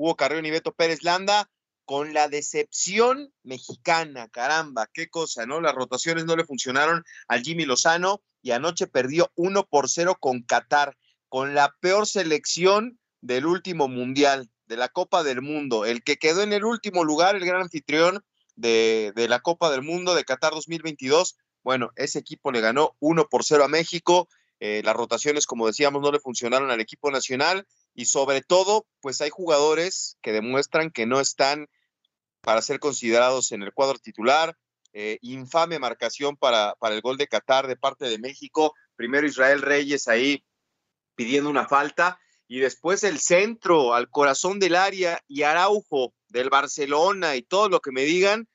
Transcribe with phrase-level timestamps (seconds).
[0.00, 1.50] Hugo Carrión y Beto Pérez Landa,
[1.84, 4.28] con la decepción mexicana.
[4.28, 5.60] Caramba, qué cosa, ¿no?
[5.60, 10.42] Las rotaciones no le funcionaron al Jimmy Lozano y anoche perdió 1 por 0 con
[10.42, 10.96] Qatar,
[11.28, 15.84] con la peor selección del último mundial, de la Copa del Mundo.
[15.84, 18.24] El que quedó en el último lugar, el gran anfitrión
[18.56, 21.36] de, la Copa del Mundo de Qatar 2022.
[21.62, 26.02] Bueno, ese equipo le ganó 1 por 0 a México eh, las rotaciones, como decíamos,
[26.02, 27.66] no le funcionaron al equipo nacional
[28.00, 31.68] y sobre todo, pues hay jugadores que demuestran que no están
[32.40, 34.56] para ser considerados en el cuadro titular.
[34.94, 38.72] Eh, infame marcación para, para el gol de Qatar de parte de México.
[38.96, 40.42] Primero Israel Reyes ahí
[41.14, 47.36] pidiendo una falta y después el centro al corazón del área y Araujo del Barcelona
[47.36, 48.48] y todo lo que me digan,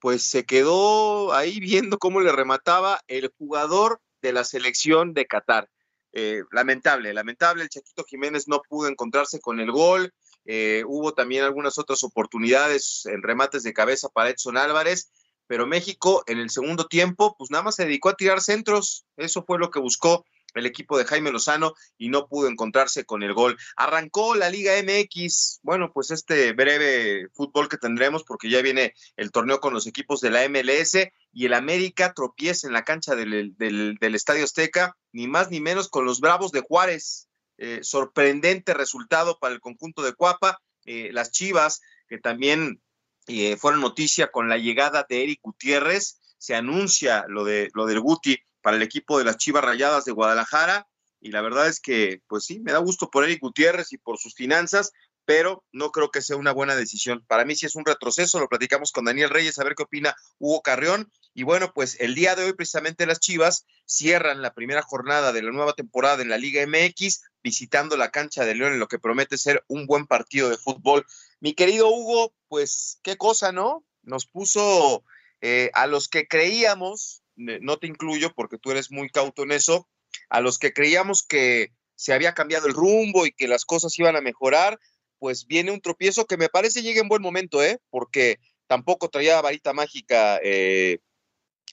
[0.00, 5.70] pues se quedó ahí viendo cómo le remataba el jugador de la selección de Qatar.
[6.12, 10.12] Eh, lamentable, lamentable, el Chaquito Jiménez no pudo encontrarse con el gol,
[10.44, 15.10] eh, hubo también algunas otras oportunidades en remates de cabeza para Edson Álvarez,
[15.46, 19.44] pero México en el segundo tiempo, pues nada más se dedicó a tirar centros, eso
[19.44, 23.34] fue lo que buscó el equipo de Jaime Lozano y no pudo encontrarse con el
[23.34, 23.56] gol.
[23.76, 29.30] Arrancó la Liga MX, bueno, pues este breve fútbol que tendremos porque ya viene el
[29.30, 30.96] torneo con los equipos de la MLS
[31.32, 33.54] y el América tropieza en la cancha del,
[34.00, 37.28] Estadio Azteca, ni más ni menos con los Bravos de Juárez.
[37.62, 40.62] Eh, sorprendente resultado para el conjunto de Cuapa.
[40.86, 42.80] Eh, las Chivas, que también
[43.26, 48.00] eh, fueron noticia con la llegada de Eric Gutiérrez, se anuncia lo, de, lo del
[48.00, 50.86] Guti para el equipo de las Chivas Rayadas de Guadalajara.
[51.20, 54.18] Y la verdad es que, pues sí, me da gusto por Eric Gutiérrez y por
[54.18, 54.92] sus finanzas,
[55.26, 57.24] pero no creo que sea una buena decisión.
[57.26, 60.16] Para mí sí es un retroceso, lo platicamos con Daniel Reyes, a ver qué opina
[60.38, 61.10] Hugo Carrión.
[61.34, 65.42] Y bueno, pues el día de hoy precisamente las Chivas cierran la primera jornada de
[65.42, 68.98] la nueva temporada en la Liga MX, visitando la cancha de León en lo que
[68.98, 71.06] promete ser un buen partido de fútbol.
[71.38, 73.84] Mi querido Hugo, pues qué cosa, ¿no?
[74.02, 75.04] Nos puso
[75.40, 79.88] eh, a los que creíamos no te incluyo porque tú eres muy cauto en eso,
[80.28, 84.16] a los que creíamos que se había cambiado el rumbo y que las cosas iban
[84.16, 84.78] a mejorar,
[85.18, 87.78] pues viene un tropiezo que me parece llega en buen momento, ¿eh?
[87.90, 90.98] Porque tampoco traía varita mágica eh,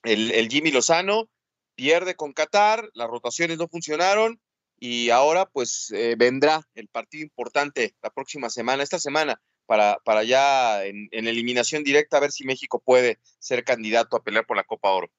[0.03, 1.29] el, Jimmy Lozano,
[1.75, 4.41] pierde con Qatar, las rotaciones no funcionaron
[4.79, 10.23] y ahora pues eh, vendrá el partido importante la próxima semana, esta semana, para, para
[10.23, 14.57] ya en, en eliminación directa a ver si México puede ser candidato a pelear por
[14.57, 15.09] la Copa Oro.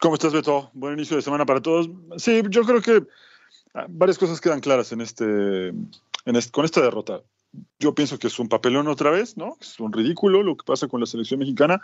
[0.00, 0.70] ¿Cómo estás, Beto?
[0.74, 1.90] Buen inicio de semana para todos.
[2.18, 3.04] Sí, yo creo que
[3.74, 5.72] ah, varias cosas quedan claras en este,
[6.52, 7.22] con esta derrota.
[7.80, 9.56] Yo pienso que es un papelón otra vez, ¿no?
[9.60, 11.80] Es un ridículo lo que pasa con la selección mexicana.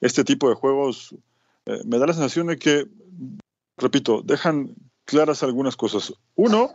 [0.00, 1.14] Este tipo de juegos
[1.66, 2.88] eh, me da la sensación de que,
[3.76, 6.12] repito, dejan claras algunas cosas.
[6.34, 6.72] Uno,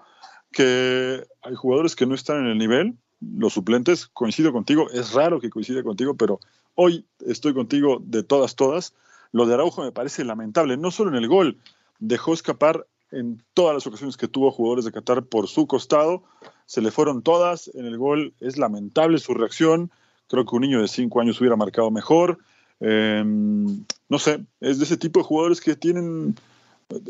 [0.53, 5.41] que hay jugadores que no están en el nivel, los suplentes, coincido contigo, es raro
[5.41, 6.39] que coincida contigo, pero
[6.75, 8.93] hoy estoy contigo de todas, todas.
[9.31, 11.57] Lo de Araujo me parece lamentable, no solo en el gol,
[11.99, 16.23] dejó escapar en todas las ocasiones que tuvo jugadores de Qatar por su costado,
[16.65, 19.91] se le fueron todas, en el gol es lamentable su reacción,
[20.27, 22.39] creo que un niño de cinco años hubiera marcado mejor,
[22.79, 26.35] em, no sé, es de ese tipo de jugadores que tienen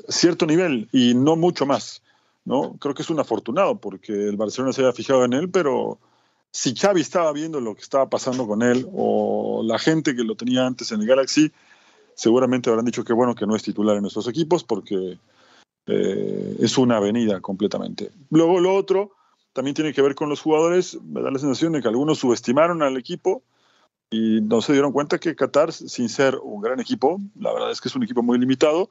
[0.07, 2.01] cierto nivel y no mucho más,
[2.45, 2.75] ¿no?
[2.79, 5.99] Creo que es un afortunado porque el Barcelona se había fijado en él, pero
[6.51, 10.35] si Xavi estaba viendo lo que estaba pasando con él o la gente que lo
[10.35, 11.51] tenía antes en el Galaxy,
[12.19, 15.17] seguramente habrán dicho que bueno que no es titular en nuestros equipos porque
[15.85, 18.11] eh, es una avenida completamente.
[18.29, 19.11] Luego lo otro
[19.53, 22.83] también tiene que ver con los jugadores, me da la sensación de que algunos subestimaron
[22.83, 23.41] al equipo
[24.09, 27.79] y no se dieron cuenta que Qatar, sin ser un gran equipo, la verdad es
[27.79, 28.89] que es un equipo muy limitado,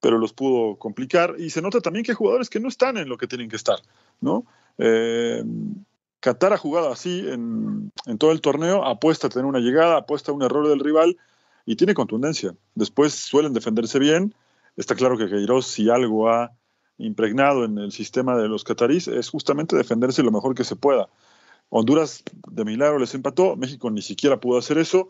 [0.00, 3.08] pero los pudo complicar y se nota también que hay jugadores que no están en
[3.08, 3.78] lo que tienen que estar,
[4.20, 4.44] ¿no?
[4.78, 5.44] Eh,
[6.18, 10.32] Qatar ha jugado así en, en, todo el torneo, apuesta a tener una llegada, apuesta
[10.32, 11.16] a un error del rival
[11.66, 12.54] y tiene contundencia.
[12.74, 14.34] Después suelen defenderse bien.
[14.76, 16.52] Está claro que Queiroz, si algo ha
[16.98, 21.08] impregnado en el sistema de los catarís, es justamente defenderse lo mejor que se pueda.
[21.70, 25.08] Honduras de milagro les empató, México ni siquiera pudo hacer eso,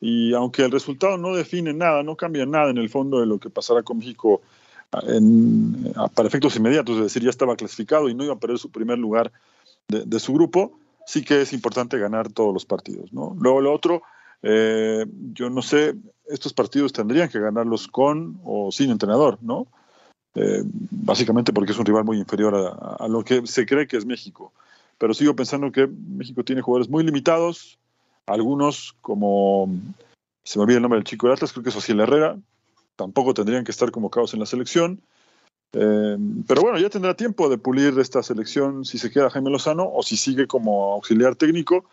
[0.00, 3.38] y aunque el resultado no define nada, no cambia nada en el fondo de lo
[3.38, 4.42] que pasará con México
[5.02, 8.70] en, para efectos inmediatos, es decir, ya estaba clasificado y no iba a perder su
[8.70, 9.32] primer lugar
[9.88, 13.12] de, su grupo, sí que es importante ganar todos los partidos.
[13.12, 13.36] ¿no?
[13.38, 14.02] Luego lo otro,
[14.42, 15.94] eh, yo no sé,
[16.28, 19.66] estos partidos tendrían que ganarlos con o sin entrenador, ¿no?
[20.34, 24.04] Eh, básicamente porque es un rival muy inferior a, lo que se cree que es
[24.04, 24.52] México.
[24.98, 27.78] Pero sigo pensando que México tiene jugadores muy limitados,
[28.26, 29.68] algunos como,
[30.42, 32.36] se me olvida el nombre del chico de Atlas, creo que es Ociel Herrera,
[32.96, 35.00] tampoco tendrían que estar convocados en la selección.
[35.72, 36.16] Eh,
[36.46, 40.02] pero bueno, ya tendrá tiempo de pulir esta selección si se queda Jaime Lozano o
[40.02, 41.84] si sigue como auxiliar técnico.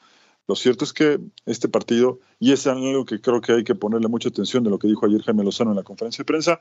[0.47, 4.09] Lo cierto es que este partido, y es algo que creo que hay que ponerle
[4.09, 6.59] mucha atención de lo que dijo ayer Jaime Lozano en la conferencia de prensa,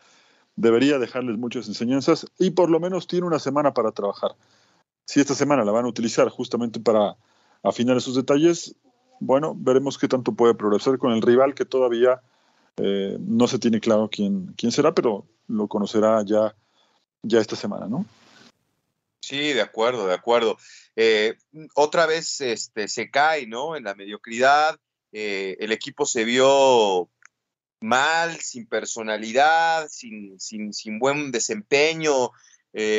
[0.55, 4.37] debería dejarles muchas enseñanzas y por lo menos tiene una semana para trabajar.
[5.05, 7.17] Si esta semana la van a utilizar justamente para
[7.63, 8.77] afinar esos detalles,
[9.19, 12.21] bueno, veremos qué tanto puede progresar con el rival que todavía
[12.77, 16.55] eh, no se tiene claro quién, quién será, pero lo conocerá ya,
[17.23, 18.07] ya esta semana, ¿no?
[19.23, 20.59] Sí, de acuerdo, de acuerdo.
[20.97, 21.37] Eh,
[21.75, 23.77] otra vez este, se cae, ¿no?
[23.77, 24.79] En la mediocridad.
[25.13, 27.09] Eh, el equipo se vio
[27.81, 32.31] mal, sin personalidad, sin, sin, sin buen desempeño.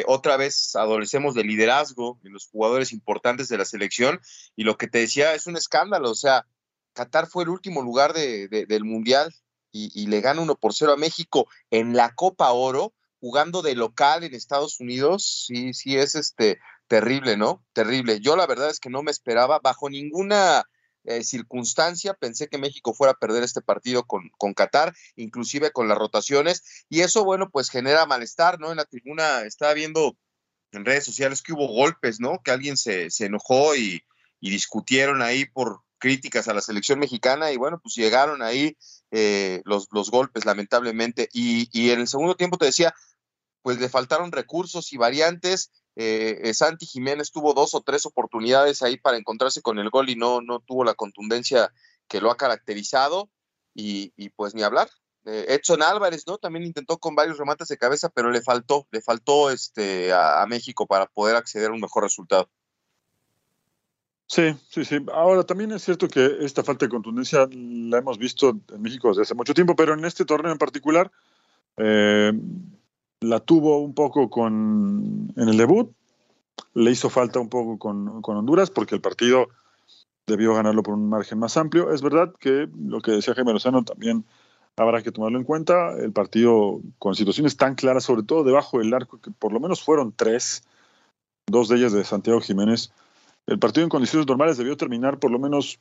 [0.06, 4.22] otra vez adolecemos de liderazgo en los jugadores importantes de la selección.
[4.56, 6.10] Y lo que te decía es un escándalo.
[6.12, 6.46] O sea,
[6.94, 9.34] Qatar fue el último lugar de, del Mundial
[9.72, 12.94] y, le gana 1 por 0 a México en la Copa Oro,
[13.24, 16.60] jugando de local en Estados Unidos, sí, sí es este
[16.90, 17.64] terrible, ¿no?
[17.72, 18.20] Terrible.
[18.20, 20.66] Yo la verdad es que no me esperaba bajo ninguna
[21.06, 25.88] eh, circunstancia, pensé que México fuera a perder este partido con, con Qatar, inclusive con
[25.88, 28.72] las rotaciones, y eso, bueno, pues genera malestar, ¿no?
[28.72, 30.18] En la tribuna estaba viendo
[30.74, 32.42] en redes sociales que hubo golpes, ¿no?
[32.44, 34.04] Que alguien se, se enojó y,
[34.42, 38.76] y discutieron ahí por críticas a la selección mexicana y bueno, pues llegaron ahí
[39.12, 41.30] eh, los, los, golpes, lamentablemente.
[41.32, 42.94] Y, y, en el segundo tiempo te decía,
[43.64, 45.72] pues le faltaron recursos y variantes.
[45.96, 50.10] Eh, eh, Santi Jiménez tuvo dos o tres oportunidades ahí para encontrarse con el gol
[50.10, 51.74] y no, no tuvo la contundencia
[52.08, 53.30] que lo ha caracterizado.
[53.74, 54.88] Y, y pues ni hablar.
[55.26, 56.38] Edson Álvarez, ¿no?
[56.38, 60.46] También intentó con varios remates de cabeza, pero le faltó, le faltó este, a, a
[60.46, 62.50] México para poder acceder a un mejor resultado.
[64.28, 64.98] Sí, sí, sí.
[65.14, 69.22] Ahora también es cierto que esta falta de contundencia la hemos visto en México desde
[69.22, 71.12] hace mucho tiempo, pero en este torneo en particular
[71.78, 72.34] eh,
[73.24, 75.92] la tuvo un poco con en el debut,
[76.74, 79.50] le hizo falta un poco con, con, Honduras porque el partido
[80.28, 81.92] debió ganarlo por un margen más amplio.
[81.92, 84.26] Es verdad que lo que decía Jaime Lozano también
[84.78, 85.94] habrá que tomarlo en cuenta.
[85.98, 89.84] El partido con situaciones tan claras, sobre todo debajo del arco, que por lo menos
[89.84, 90.64] fueron tres,
[91.48, 92.92] dos de ellas de Santiago Jiménez
[93.46, 95.80] el partido en condiciones normales debió terminar por lo menos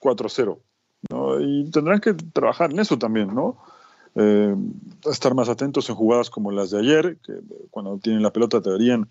[0.00, 0.58] 4-0.
[1.10, 1.40] ¿no?
[1.40, 3.58] Y tendrán que trabajar en eso también, ¿no?
[4.18, 4.54] Eh,
[5.04, 7.34] estar más atentos en jugadas como las de ayer, que
[7.70, 9.08] cuando tienen la pelota deberían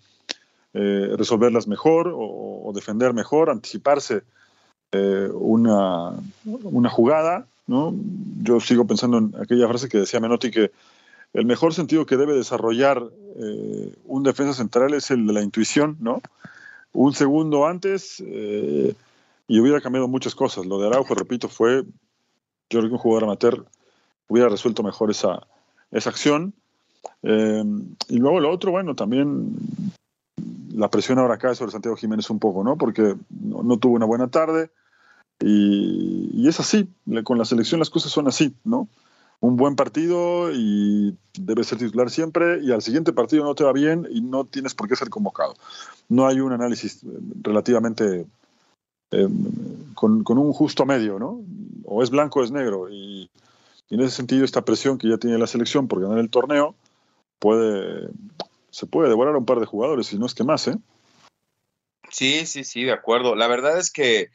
[0.74, 4.24] eh, resolverlas mejor o, defender mejor, anticiparse
[4.90, 6.12] eh, una,
[6.44, 7.46] una jugada.
[7.68, 7.94] ¿no?
[8.42, 10.72] Yo sigo pensando en aquella frase que decía Menotti que
[11.32, 13.02] el mejor sentido que debe desarrollar
[14.04, 16.22] un defensa central es el de la intuición, ¿no?
[16.92, 20.64] un segundo antes y hubiera cambiado muchas cosas.
[20.64, 21.82] Lo de Araujo, repito, fue,
[22.70, 23.66] yo creo que un jugador amateur
[24.28, 25.46] hubiera resuelto mejor esa,
[25.90, 26.54] esa acción.
[27.22, 27.64] Eh,
[28.08, 29.56] y luego lo otro, bueno, también
[30.72, 32.76] la presión ahora cae sobre Santiago Jiménez un poco, ¿no?
[32.76, 34.70] Porque no, no tuvo una buena tarde
[35.40, 36.88] y, es así,
[37.24, 38.88] con la selección las cosas son así, ¿no?
[39.38, 43.72] un buen partido y debe ser titular siempre y al siguiente partido no te va
[43.74, 45.54] bien y no tienes por qué ser convocado.
[46.08, 47.02] No hay un análisis
[47.42, 48.26] relativamente
[49.10, 49.28] eh,
[49.94, 51.42] con, con, un justo medio, ¿no?
[51.84, 52.88] O es blanco o es negro.
[52.90, 53.28] Y,
[53.88, 56.74] y, en ese sentido esta presión que ya tiene la selección por ganar el torneo
[57.38, 58.08] puede,
[58.70, 60.76] se puede devorar a un par de jugadores, si no es que más, ¿eh?
[62.10, 63.34] Sí, sí, sí, de acuerdo.
[63.34, 64.30] La verdad es que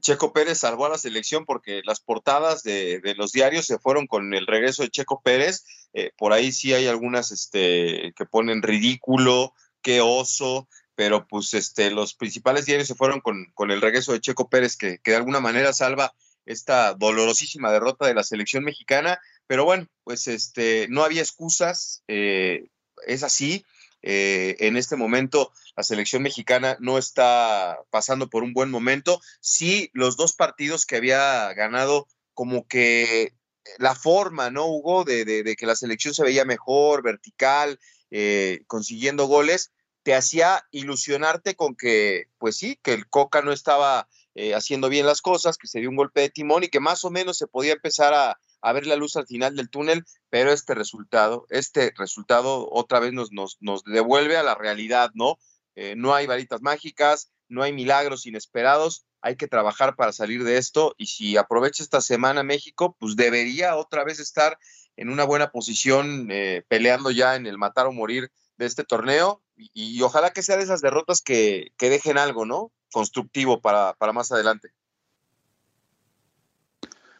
[0.00, 4.06] Checo Pérez salvó a la selección porque las portadas de, de los diarios se fueron
[4.06, 5.64] con el regreso de Checo Pérez.
[5.92, 11.90] Eh, por ahí sí hay algunas este, que ponen ridículo, qué oso, pero pues este,
[11.90, 15.16] los principales diarios se fueron con, con el regreso de Checo Pérez, que, que, de
[15.16, 16.14] alguna manera salva
[16.46, 19.20] esta dolorosísima derrota de la selección mexicana.
[19.46, 22.68] Pero bueno, pues este, no había excusas, eh,
[23.06, 23.64] es así.
[24.02, 29.20] Eh, en este momento la selección mexicana no está pasando por un buen momento.
[29.40, 33.32] Sí, los dos partidos que había ganado como que
[33.78, 35.04] la forma, ¿no, Hugo?
[35.04, 37.78] De, de, que la selección se veía mejor, vertical,
[38.10, 39.72] eh, consiguiendo goles,
[40.02, 45.06] te hacía ilusionarte con que, pues sí, que el Coca no estaba eh, haciendo bien
[45.06, 47.46] las cosas, que se dio un golpe de timón y que más o menos se
[47.46, 48.38] podía empezar a,
[48.74, 53.30] ver la luz al final del túnel, pero este resultado, este resultado otra vez nos,
[53.32, 55.38] nos, devuelve a la realidad, ¿no?
[55.74, 60.58] Eh, no hay varitas mágicas, no hay milagros inesperados, hay que trabajar para salir de
[60.58, 64.58] esto y si aprovecha esta semana México, pues debería otra vez estar
[64.96, 69.42] en una buena posición eh, peleando ya en el matar o morir de este torneo
[69.56, 72.72] y, ojalá que sea de esas derrotas que dejen algo, ¿no?
[72.92, 74.70] Constructivo para, para más adelante.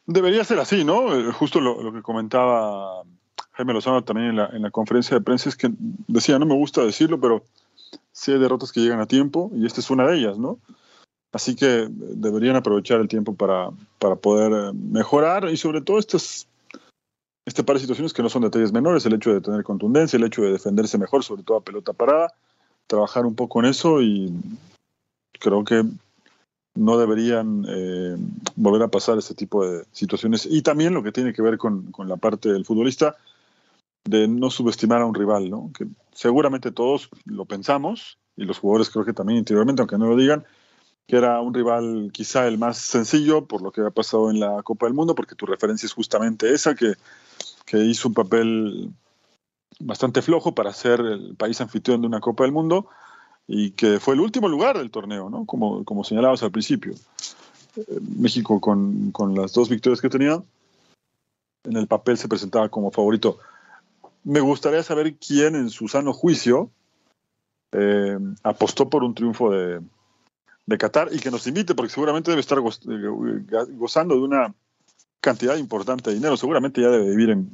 [0.07, 1.15] Debería ser así, ¿no?
[1.15, 3.03] Eh, justo lo, que comentaba
[3.53, 5.71] Jaime Lozano también en la, en la, conferencia de prensa es que
[6.07, 7.45] decía, no me gusta decirlo, pero
[8.13, 10.59] sí hay derrotas que llegan a tiempo y esta es una de ellas, ¿no?
[11.33, 16.47] Así que deberían aprovechar el tiempo para, para poder eh, mejorar y sobre todo estas,
[17.45, 20.25] este par de situaciones que no son detalles menores, el hecho de tener contundencia, el
[20.25, 22.33] hecho de defenderse mejor, sobre todo a pelota parada,
[22.87, 24.33] trabajar un poco en eso y
[25.39, 25.85] creo que
[26.77, 28.17] no deberían eh,
[28.55, 30.47] volver a pasar este tipo de situaciones.
[30.47, 33.17] Y también lo que tiene que ver con, la parte del futbolista,
[34.05, 35.71] de no subestimar a un rival, ¿no?
[35.77, 40.17] que seguramente todos lo pensamos, y los jugadores creo que también interiormente, aunque no lo
[40.17, 40.45] digan,
[41.07, 44.63] que era un rival quizá el más sencillo por lo que ha pasado en la
[44.63, 46.95] Copa del Mundo, porque tu referencia es justamente esa, que,
[47.65, 48.91] que hizo un papel
[49.79, 52.89] bastante flojo para ser el país anfitrión de una Copa del Mundo
[53.49, 55.45] y que fue el último lugar del torneo, ¿no?
[55.45, 56.95] como, como señalabas al principio.
[57.77, 60.43] Eh, México con, con, las dos victorias que tenía,
[61.65, 63.39] en el papel se presentaba como favorito.
[64.25, 66.71] Me gustaría saber quién en su sano juicio
[67.73, 69.81] eh, apostó por un triunfo de,
[70.67, 74.55] de Qatar y que nos invite, porque seguramente debe estar eh, gozando de una
[75.21, 76.37] cantidad importante de dinero.
[76.37, 77.51] Seguramente ya debe vivir en,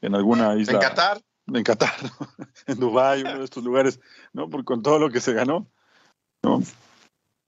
[0.00, 0.74] en alguna isla.
[0.74, 1.20] ¿En Qatar?
[1.46, 1.94] En Qatar,
[2.66, 4.00] en Dubái, uno de estos lugares,
[4.32, 4.48] ¿no?
[4.48, 5.70] Por, con todo lo que se ganó,
[6.42, 6.62] ¿no?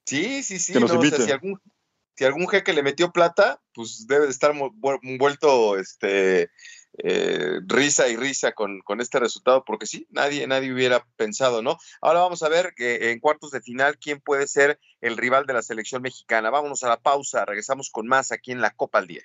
[0.04, 0.72] Sí, sí, sí.
[0.72, 1.60] si, algún,
[2.14, 4.54] si algún jeque le metió plata, pues debe de estar
[5.18, 6.50] vuelto este,
[6.98, 11.76] eh, risa y risa con, con, este resultado, porque sí, nadie, nadie hubiera pensado, ¿no?
[12.00, 15.54] Ahora vamos a ver que en cuartos de final quién puede ser el rival de
[15.54, 16.50] la selección mexicana.
[16.50, 19.24] Vámonos a la pausa, regresamos con más aquí en la Copa al Día.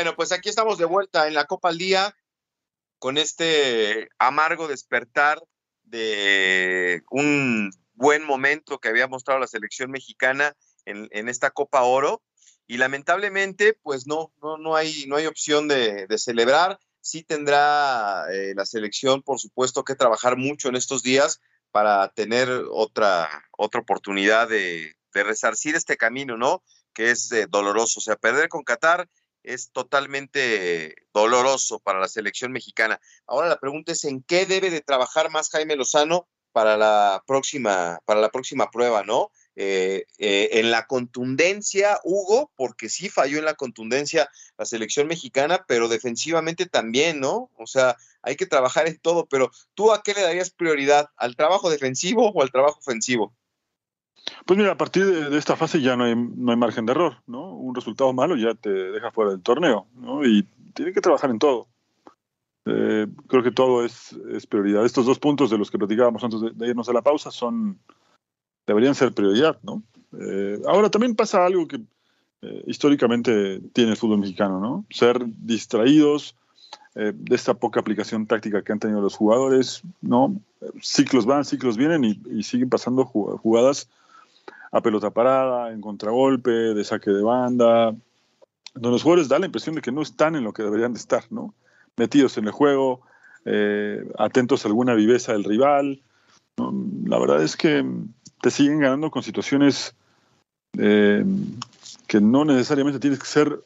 [0.00, 2.16] Bueno, pues aquí estamos de vuelta en la Copa al Día
[2.98, 5.38] con este amargo despertar
[5.82, 12.22] de un buen momento que había mostrado la selección mexicana en, esta Copa Oro
[12.66, 16.78] y lamentablemente pues no, no, no, hay, no hay opción de, celebrar.
[17.02, 21.42] Sí tendrá eh, la selección, por supuesto, que trabajar mucho en estos días
[21.72, 23.28] para tener otra,
[23.58, 26.62] otra oportunidad de, resarcir este camino, ¿no?
[26.94, 28.00] Que es eh, doloroso.
[28.00, 29.06] O sea, perder con Qatar
[29.42, 33.00] es totalmente doloroso para la selección mexicana.
[33.26, 38.00] Ahora la pregunta es en qué debe de trabajar más Jaime Lozano para la próxima,
[38.04, 39.30] para la próxima prueba, ¿no?
[39.56, 45.64] Eh, eh, en la contundencia, Hugo, porque sí falló en la contundencia la selección mexicana,
[45.66, 47.50] pero defensivamente también, ¿no?
[47.56, 51.10] O sea, hay que trabajar en todo, pero ¿tú a qué le darías prioridad?
[51.16, 53.34] ¿Al trabajo defensivo o al trabajo ofensivo?
[54.46, 57.16] Pues mira, a partir de, esta fase ya no hay, no hay margen de error,
[57.26, 57.54] ¿no?
[57.54, 60.24] Un resultado malo ya te deja fuera del torneo, ¿no?
[60.24, 61.68] Y tiene que trabajar en todo.
[62.66, 64.84] Eh, creo que todo es, es, prioridad.
[64.84, 67.78] Estos dos puntos de los que platicábamos antes de, irnos a la pausa son
[68.66, 69.82] deberían ser prioridad, ¿no?
[70.20, 71.80] Eh, ahora también pasa algo que
[72.42, 74.84] eh, históricamente tiene el fútbol mexicano, ¿no?
[74.90, 76.36] Ser distraídos
[76.92, 80.40] de esta poca aplicación táctica que han tenido los jugadores, ¿no?
[80.82, 83.88] Ciclos van, ciclos vienen y siguen pasando jugadas
[84.72, 87.94] a pelota parada, en contragolpe, de saque de banda,
[88.74, 90.98] donde los jugadores da la impresión de que no están en lo que deberían de
[90.98, 91.54] estar, ¿no?
[91.96, 93.02] Metidos en el juego,
[93.44, 96.02] eh, atentos a alguna viveza del rival.
[97.04, 97.84] La verdad es que
[98.40, 99.94] te siguen ganando con situaciones
[100.78, 101.24] eh,
[102.06, 103.60] que no necesariamente tienes que ser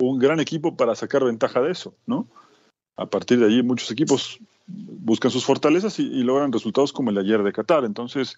[0.00, 2.26] un gran equipo para sacar ventaja de eso, ¿no?
[2.96, 7.22] A partir de allí muchos equipos buscan sus fortalezas y, logran resultados como el de
[7.22, 7.84] ayer de Qatar.
[7.84, 8.36] Entonces,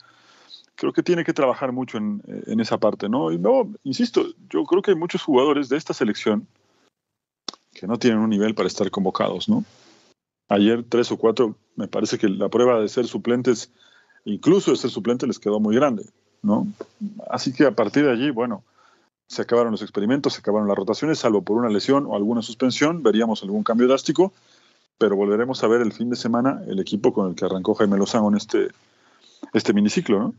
[0.76, 3.30] creo que tiene que trabajar mucho en, en, esa parte, ¿no?
[3.30, 6.46] Y no, insisto, yo creo que hay muchos jugadores de esta selección
[7.72, 9.64] que no tienen un nivel para estar convocados, ¿no?
[10.48, 13.72] Ayer tres o cuatro, me parece que la prueba de ser suplentes,
[14.24, 16.06] incluso de ser suplente, les quedó muy grande,
[16.42, 16.66] ¿no?
[17.30, 18.62] Así que a partir de allí, bueno,
[19.26, 23.02] se acabaron los experimentos, se acabaron las rotaciones, salvo por una lesión o alguna suspensión,
[23.02, 24.32] veríamos algún cambio drástico,
[24.98, 27.96] pero volveremos a ver el fin de semana el equipo con el que arrancó Jaime
[27.96, 28.68] Lozano en este,
[29.52, 30.34] este miniciclo, ¿no?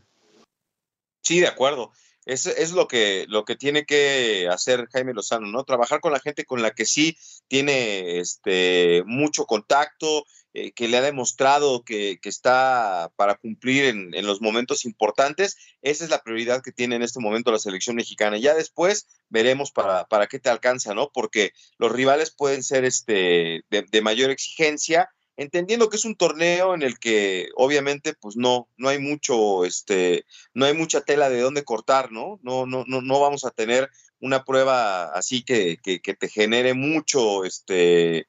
[1.26, 1.90] Sí, de acuerdo.
[2.24, 5.64] Es, es lo, que, lo que tiene que hacer Jaime Lozano, ¿no?
[5.64, 7.18] Trabajar con la gente con la que sí
[7.48, 14.40] tiene este, mucho contacto, eh, que le ha demostrado que, está para cumplir en, los
[14.40, 15.56] momentos importantes.
[15.82, 18.38] Esa es la prioridad que tiene en este momento la selección mexicana.
[18.38, 21.10] Ya después veremos para, para qué te alcanza, ¿no?
[21.12, 26.82] Porque los rivales pueden ser este, de, mayor exigencia entendiendo que es un torneo en
[26.82, 30.24] el que obviamente pues no no hay mucho este
[30.54, 33.90] no hay mucha tela de dónde cortar no no no no, no vamos a tener
[34.20, 38.28] una prueba así que, que, que te genere mucho este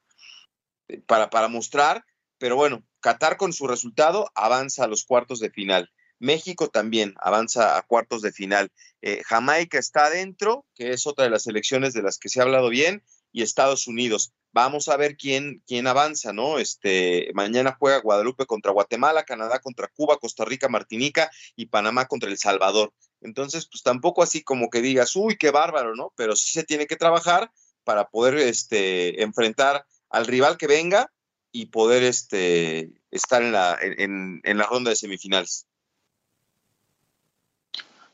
[1.06, 2.04] para, para mostrar
[2.38, 5.92] pero bueno, Qatar con su resultado avanza a los cuartos de final.
[6.20, 8.72] México también avanza a cuartos de final.
[9.02, 12.44] Eh, Jamaica está adentro, que es otra de las elecciones de las que se ha
[12.44, 13.04] hablado bien,
[13.38, 14.34] y Estados Unidos.
[14.52, 16.58] Vamos a ver quién, quién avanza, ¿no?
[16.58, 22.32] Este, mañana juega Guadalupe contra Guatemala, Canadá contra Cuba, Costa Rica, Martinica y Panamá contra
[22.32, 22.92] El Salvador.
[23.22, 26.14] Entonces, pues tampoco así como que digas, uy, qué bárbaro, ¿no?
[26.16, 27.52] Pero sí se tiene que trabajar
[27.84, 31.12] para poder este, enfrentar al rival que venga
[31.52, 35.68] y poder este, estar en la, en, en la ronda de semifinales.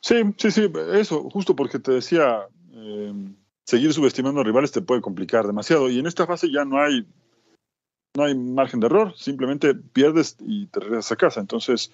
[0.01, 3.13] Sí, sí, sí, eso, justo porque te decía, eh,
[3.65, 5.89] seguir subestimando rivales te puede complicar demasiado.
[5.89, 7.05] Y en esta fase ya no hay,
[8.15, 11.39] no hay margen de error, simplemente pierdes y te regresas a casa.
[11.39, 11.91] Entonces,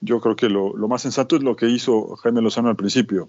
[0.00, 3.28] yo creo que lo, lo más sensato es lo que hizo Jaime Lozano al principio,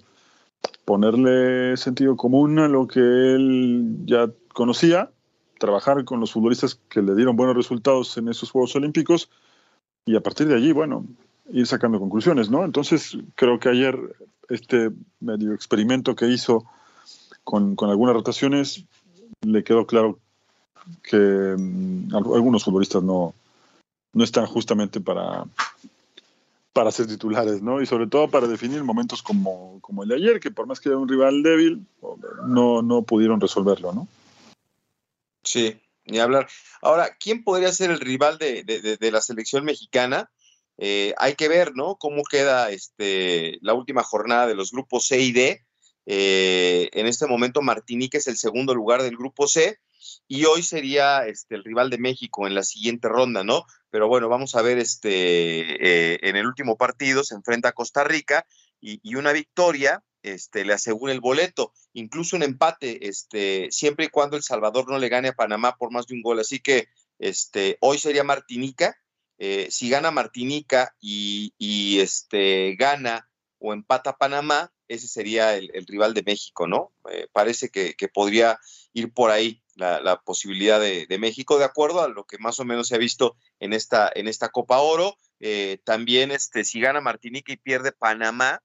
[0.86, 5.12] ponerle sentido común a lo que él ya conocía
[5.60, 9.30] trabajar con los futbolistas que le dieron buenos resultados en esos Juegos Olímpicos
[10.06, 11.06] y a partir de allí, bueno,
[11.52, 12.66] ir sacando conclusiones, ¿no?
[12.66, 13.98] Entonces, creo que ayer
[14.50, 16.66] este medio experimento que hizo
[17.44, 18.86] con, algunas rotaciones,
[19.42, 20.20] le quedó claro
[21.02, 23.34] que mm, algunos futbolistas no,
[24.14, 25.46] no están justamente para,
[26.74, 27.82] para ser titulares, ¿no?
[27.82, 30.90] Y sobre todo para definir momentos como, como el de ayer, que por más que
[30.90, 31.86] era un rival débil,
[32.48, 34.08] no, no pudieron resolverlo, ¿no?
[35.44, 36.48] Sí, ni hablar.
[36.82, 40.32] Ahora, ¿quién podría ser el rival de, la selección mexicana?
[40.78, 41.96] Eh, hay que ver, ¿no?
[41.96, 45.64] Cómo queda este, la última jornada de los grupos C y D.
[46.06, 49.80] Eh, en este momento, Martinique es el segundo lugar del grupo C
[50.28, 53.66] y hoy sería este, el rival de México en la siguiente ronda, ¿no?
[53.90, 58.04] Pero bueno, vamos a ver, este, eh, en el último partido se enfrenta a Costa
[58.04, 58.46] Rica
[58.82, 64.10] y, y una victoria este, le asegura el boleto, incluso un empate, este, siempre y
[64.10, 66.40] cuando El Salvador no le gane a Panamá por más de un gol.
[66.40, 66.88] Así que
[67.20, 68.98] este, hoy sería Martinica.
[69.38, 76.24] Eh, si gana Martinica y, este, gana o empata Panamá, ese sería el, rival de
[76.24, 76.94] México, ¿no?
[77.12, 78.60] Eh, parece que, podría
[78.94, 82.88] ir por ahí la, posibilidad de, México, de acuerdo a lo que más o menos
[82.88, 85.18] se ha visto en esta, en esta Copa Oro.
[85.40, 88.62] Eh, también, este, si gana Martinica y pierde Panamá,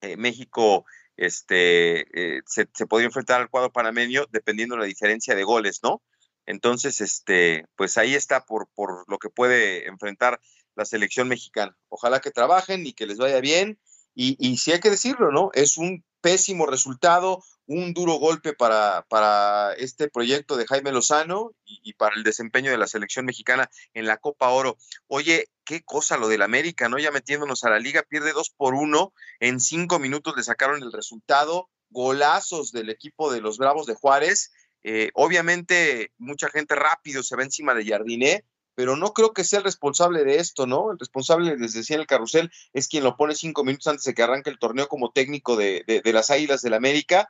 [0.00, 0.86] eh, México
[1.20, 6.02] este, eh, se, podría enfrentar al cuadro panameño dependiendo de la diferencia de goles, ¿no?
[6.46, 10.40] Entonces, este, pues ahí está por, por lo que puede enfrentar
[10.76, 11.76] la selección mexicana.
[11.90, 13.78] Ojalá que trabajen y que les vaya bien.
[14.22, 15.50] Y, y si hay que decirlo, ¿no?
[15.54, 21.94] Es un pésimo resultado, un duro golpe para, para este proyecto de Jaime Lozano y,
[21.94, 24.76] para el desempeño de la selección mexicana en la Copa Oro.
[25.06, 26.98] Oye, qué cosa lo del América, ¿no?
[26.98, 30.92] Ya metiéndonos a la liga, pierde dos por uno, en cinco minutos le sacaron el
[30.92, 34.52] resultado, golazos del equipo de los Bravos de Juárez.
[34.82, 38.44] Eh, obviamente, mucha gente rápido se va encima de Jardiné,
[38.80, 40.90] pero no creo que sea el responsable de esto, ¿no?
[40.90, 44.14] El responsable, les decía en el carrusel, es quien lo pone cinco minutos antes de
[44.14, 47.28] que arranque el torneo como técnico de, de, las Águilas del América.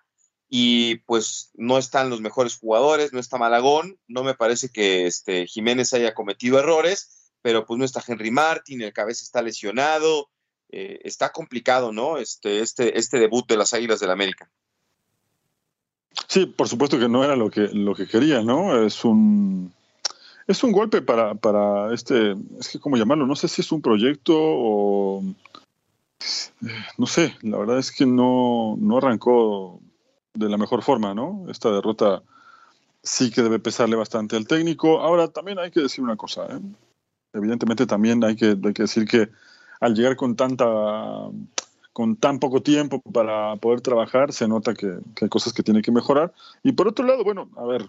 [0.49, 5.49] Y pues no están los mejores jugadores, no está Malagón, no me parece que este,
[5.49, 10.31] Jiménez haya cometido errores, pero pues no está Henry Martin, el cabeza está lesionado,
[10.69, 12.19] eh, está complicado, ¿no?
[12.19, 14.49] Este, este, este debut de las Águilas del América.
[16.29, 18.87] Sí, por supuesto que no era lo que, lo que quería, ¿no?
[18.87, 19.73] Es un
[20.51, 23.81] es un golpe para, para este, es que cómo llamarlo, no sé si es un
[23.81, 25.23] proyecto o
[26.99, 29.81] no sé, la verdad es que no, no arrancó
[30.35, 31.47] de la mejor forma, ¿no?
[31.49, 32.23] Esta derrota
[33.03, 35.01] sí que debe pesarle bastante al técnico.
[35.01, 36.61] Ahora, también hay que decir una cosa, ¿eh?
[37.33, 39.31] Evidentemente también hay que, hay que decir que
[39.81, 40.67] al llegar con tanta
[41.93, 45.93] con tan poco tiempo para poder trabajar, se nota que, hay cosas que tiene que
[45.93, 46.33] mejorar.
[46.63, 47.89] Y por otro lado, bueno, a ver,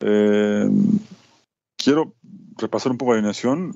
[0.00, 0.68] eh,
[1.82, 2.14] quiero
[2.58, 3.74] repasar un poco la alineación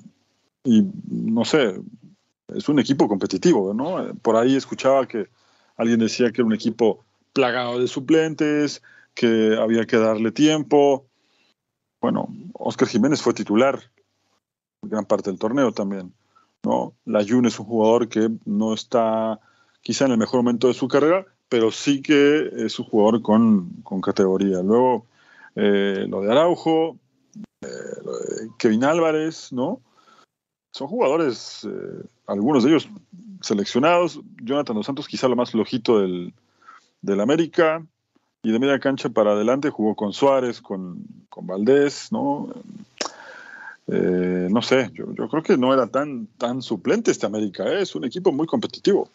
[0.64, 1.80] y no sé,
[2.48, 4.14] es un equipo competitivo, ¿no?
[4.22, 5.28] Por ahí escuchaba que
[5.76, 8.82] alguien decía que era un equipo plagado de suplentes,
[9.14, 11.06] que había que darle tiempo.
[12.00, 13.80] Bueno, Oscar Jiménez fue titular
[14.82, 16.12] gran parte del torneo también.
[16.62, 16.94] ¿no?
[17.04, 19.40] La Jun es un jugador que no está
[19.82, 23.82] quizá en el mejor momento de su carrera, pero sí que es un jugador con,
[24.02, 24.62] categoría.
[24.62, 25.06] Luego,
[25.54, 26.98] eh, lo de Araujo,
[27.66, 29.80] eh, Kevin Álvarez, ¿no?
[30.72, 32.88] Son jugadores, eh, algunos de ellos
[33.40, 34.20] seleccionados.
[34.42, 36.34] Jonathan Dos Santos, quizá lo más flojito del,
[37.00, 37.84] del América.
[38.42, 42.48] Y de media cancha para adelante jugó con Suárez, con, con Valdés, ¿no?
[43.88, 48.04] Eh, no sé, yo, creo que no era tan, tan suplente este América, es un
[48.04, 49.08] equipo muy competitivo.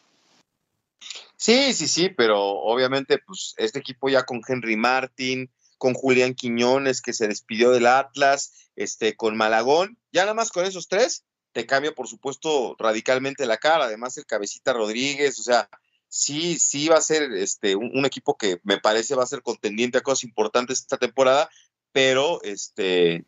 [1.35, 5.49] Sí, sí, sí, pero obviamente pues este equipo ya con Henry Martin,
[5.81, 10.63] con Julián Quiñones que se despidió del Atlas, este con Malagón, ya nada más con
[10.63, 15.67] esos tres te cambia por supuesto radicalmente la cara, además el Cabecita Rodríguez, o sea,
[16.07, 19.97] sí, sí va a ser este un, equipo que me parece va a ser contendiente
[19.97, 21.49] a cosas importantes esta temporada,
[21.91, 23.25] pero este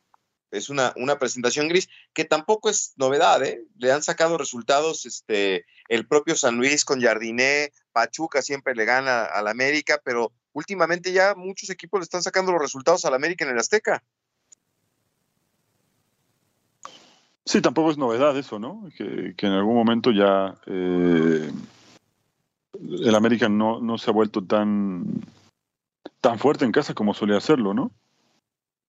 [0.52, 3.66] es una, una presentación gris, que tampoco es novedad, ¿eh?
[3.80, 9.24] Le han sacado resultados este, el propio San Luis con Jardiné, Pachuca siempre le gana
[9.24, 13.52] al América, pero últimamente ya muchos equipos le están sacando los resultados al América en
[13.52, 14.04] el Azteca.
[17.46, 18.88] Sí, tampoco es novedad eso, ¿no?
[18.98, 21.52] Que, en algún momento ya eh,
[22.80, 25.22] el América no, no se ha vuelto tan,
[26.22, 27.92] tan fuerte en casa como solía hacerlo, ¿no?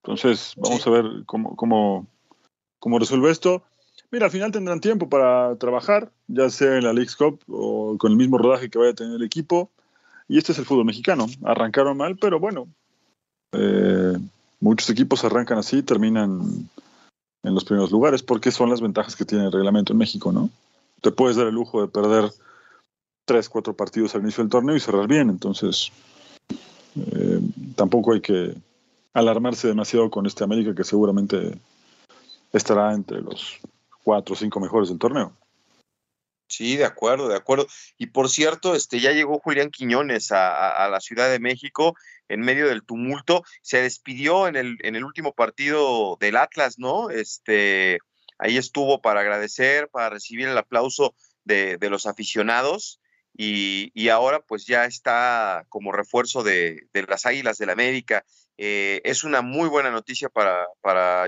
[0.03, 2.07] Entonces, vamos a ver cómo, cómo,
[2.79, 3.63] cómo resuelve esto.
[4.11, 8.11] Mira, al final tendrán tiempo para trabajar, ya sea en la League Cup o con
[8.11, 9.71] el mismo rodaje que vaya a tener el equipo.
[10.27, 11.27] Y este es el fútbol mexicano.
[11.43, 12.67] Arrancaron mal, pero bueno,
[13.51, 14.17] eh,
[14.59, 16.69] muchos equipos arrancan así y terminan
[17.43, 20.49] en los primeros lugares, porque son las ventajas que tiene el reglamento en México, ¿no?
[21.01, 22.31] Te puedes dar el lujo de perder
[23.25, 25.29] tres, cuatro partidos al inicio del torneo y cerrar bien.
[25.29, 25.91] Entonces,
[26.95, 27.41] eh,
[27.75, 28.55] tampoco hay que
[29.13, 31.57] alarmarse demasiado con este América que seguramente
[32.51, 33.59] estará entre los
[34.03, 35.31] cuatro o cinco mejores del torneo.
[36.47, 37.67] Sí, de acuerdo, de acuerdo.
[37.97, 41.95] Y por cierto, este ya llegó Julián Quiñones a, la Ciudad de México
[42.29, 43.43] en medio del tumulto.
[43.61, 47.09] Se despidió en el, en el último partido del Atlas, ¿no?
[47.09, 47.99] Este,
[48.37, 53.01] ahí estuvo para agradecer, para recibir el aplauso de, de los aficionados.
[53.37, 58.23] Y, y, ahora pues ya está como refuerzo de, de las Águilas del América
[58.57, 61.25] eh, es una muy buena noticia para, para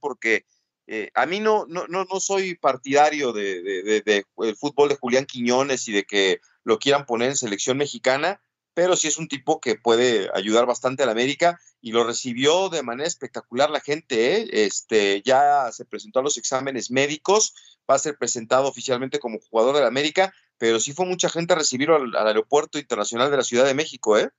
[0.00, 0.46] porque
[0.86, 5.92] eh, a mí no, no, no, soy partidario de, del fútbol de Julián Quiñones y
[5.92, 8.42] de que lo quieran poner en selección mexicana,
[8.74, 12.68] pero sí es un tipo que puede ayudar bastante a la América y lo recibió
[12.68, 14.36] de manera espectacular la gente.
[14.36, 14.48] ¿eh?
[14.52, 17.54] Este, ya se presentó a los exámenes médicos,
[17.90, 21.52] va a ser presentado oficialmente como jugador de la América, pero sí fue mucha gente
[21.52, 24.18] a recibirlo al, al aeropuerto internacional de la Ciudad de México.
[24.18, 24.30] ¿eh?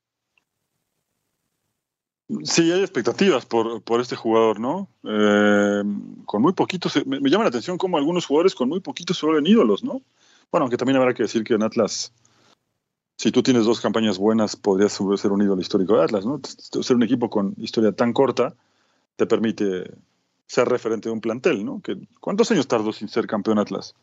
[2.43, 4.88] Sí, hay expectativas por, por este jugador, ¿no?
[5.03, 5.83] Eh,
[6.25, 9.47] con muy poquitos, me, llama la atención cómo algunos jugadores con muy poquitos se vuelven
[9.47, 10.01] ídolos, ¿no?
[10.51, 12.13] Bueno, aunque también habrá que decir que en Atlas,
[13.17, 16.39] si tú tienes dos campañas buenas, podrías ser un ídolo histórico de Atlas, ¿no?
[16.43, 18.55] Ser un equipo con historia tan corta
[19.17, 19.91] te permite
[20.47, 21.81] ser referente de un plantel, ¿no?
[21.81, 23.95] Que, ¿Cuántos años tardó sin ser campeón Atlas?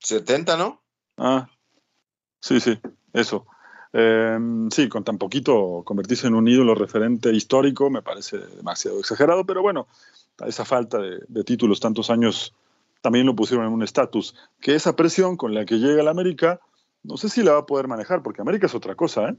[0.00, 0.80] 70, ¿no?
[1.18, 1.48] Ah,
[2.40, 2.78] sí, sí,
[3.12, 3.46] eso.
[3.92, 4.38] Eh,
[4.70, 9.60] sí, con tan poquito convertirse en un ídolo referente histórico me parece demasiado exagerado, pero
[9.60, 9.86] bueno,
[10.46, 12.54] esa falta de, títulos tantos años
[13.02, 16.60] también lo pusieron en un estatus, que esa presión con la que llega la América,
[17.02, 19.36] no sé si la va a poder manejar, porque América es otra cosa, ¿eh?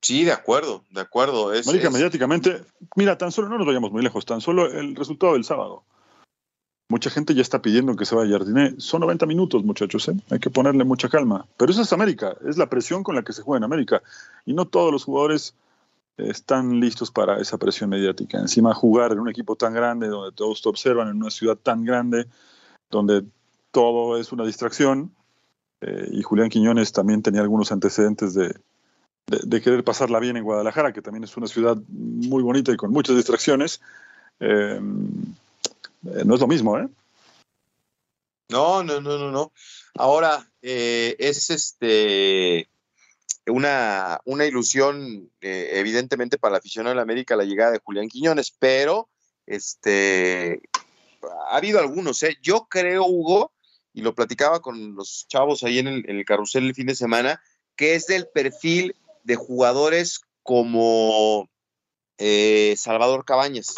[0.00, 1.48] Sí, de acuerdo, de acuerdo.
[1.48, 2.64] América mediáticamente,
[2.94, 5.82] mira, tan solo, no nos vayamos muy lejos, tan solo el resultado del sábado.
[6.88, 8.74] Mucha gente ya está pidiendo que se vaya Jardiné.
[8.78, 10.16] Son 90 minutos, muchachos, ¿eh?
[10.30, 11.46] hay que ponerle mucha calma.
[11.56, 14.02] Pero eso es América, es la presión con la que se juega en América.
[14.44, 15.54] Y no todos los jugadores
[16.16, 18.38] están listos para esa presión mediática.
[18.38, 21.84] Encima jugar en un equipo tan grande, donde todos te observan, en una ciudad tan
[21.84, 22.26] grande,
[22.90, 23.24] donde
[23.70, 25.10] todo es una distracción.
[25.80, 28.54] Eh, y Julián Quiñones también tenía algunos antecedentes de,
[29.26, 32.92] de, querer pasarla bien en Guadalajara, que también es una ciudad muy bonita y con
[32.92, 33.80] muchas distracciones,
[34.40, 34.80] eh,
[36.24, 36.88] no es lo mismo, ¿eh?
[38.48, 39.52] No, no, no, no, no.
[39.94, 42.68] Ahora, eh, es este
[43.46, 48.50] una, una ilusión, eh, evidentemente, para la afición de América la llegada de Julián Quiñones,
[48.50, 49.08] pero
[49.46, 50.62] este
[51.48, 52.36] ha habido algunos, ¿eh?
[52.42, 53.52] Yo creo, Hugo,
[53.92, 57.40] y lo platicaba con los chavos ahí en el, carrusel el fin de semana,
[57.76, 61.48] que es del perfil de jugadores como
[62.18, 63.74] eh, Salvador Cabañas,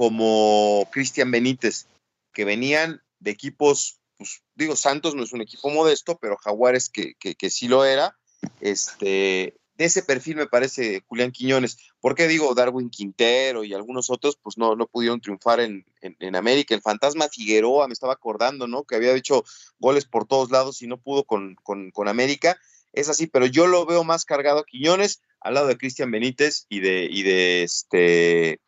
[0.00, 1.86] como Cristian Benítez,
[2.32, 7.16] que venían de equipos, pues digo, Santos no es un equipo modesto, pero Jaguares que,
[7.16, 8.16] que sí lo era,
[8.62, 11.76] este, de ese perfil me parece Julián Quiñones.
[12.00, 14.38] ¿Por qué digo Darwin Quintero y algunos otros?
[14.42, 16.74] Pues no, no pudieron triunfar en, en, América.
[16.74, 18.84] El fantasma Figueroa, me estaba acordando, ¿no?
[18.84, 19.44] Que había hecho
[19.80, 22.58] goles por todos lados y no pudo con, con, América.
[22.94, 26.80] Es así, pero yo lo veo más cargado Quiñones al lado de Cristian Benítez y
[26.80, 28.60] de, y de este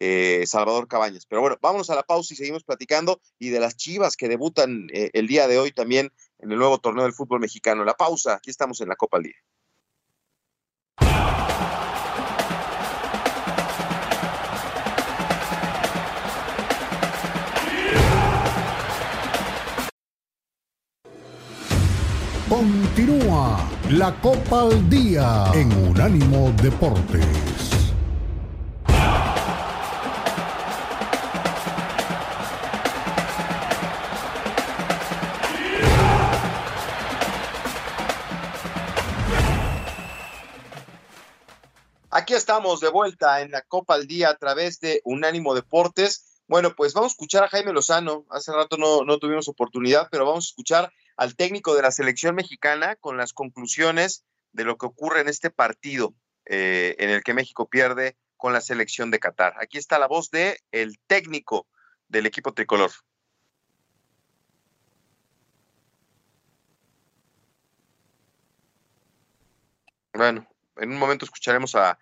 [0.00, 1.26] eh, Salvador Cabañas.
[1.26, 4.88] Pero bueno, vámonos a la pausa y seguimos platicando y de las chivas que debutan
[4.92, 7.84] eh, el día de hoy también en el nuevo torneo del fútbol mexicano.
[7.84, 9.36] La pausa, aquí estamos en la Copa al Día.
[22.48, 27.69] Continúa la Copa al Día en Unánimo Deportes.
[42.20, 46.42] Aquí estamos de vuelta en la Copa al Día a través de Unánimo Deportes.
[46.46, 48.26] Bueno, pues vamos a escuchar a Jaime Lozano.
[48.28, 52.34] Hace rato no, no tuvimos oportunidad, pero vamos a escuchar al técnico de la selección
[52.34, 56.12] mexicana con las conclusiones de lo que ocurre en este partido
[56.44, 59.54] eh, en el que México pierde con la selección de Qatar.
[59.58, 60.60] Aquí está la voz de
[61.06, 61.68] técnico
[62.08, 62.90] del equipo tricolor.
[70.12, 71.98] Bueno, en un momento escucharemos a,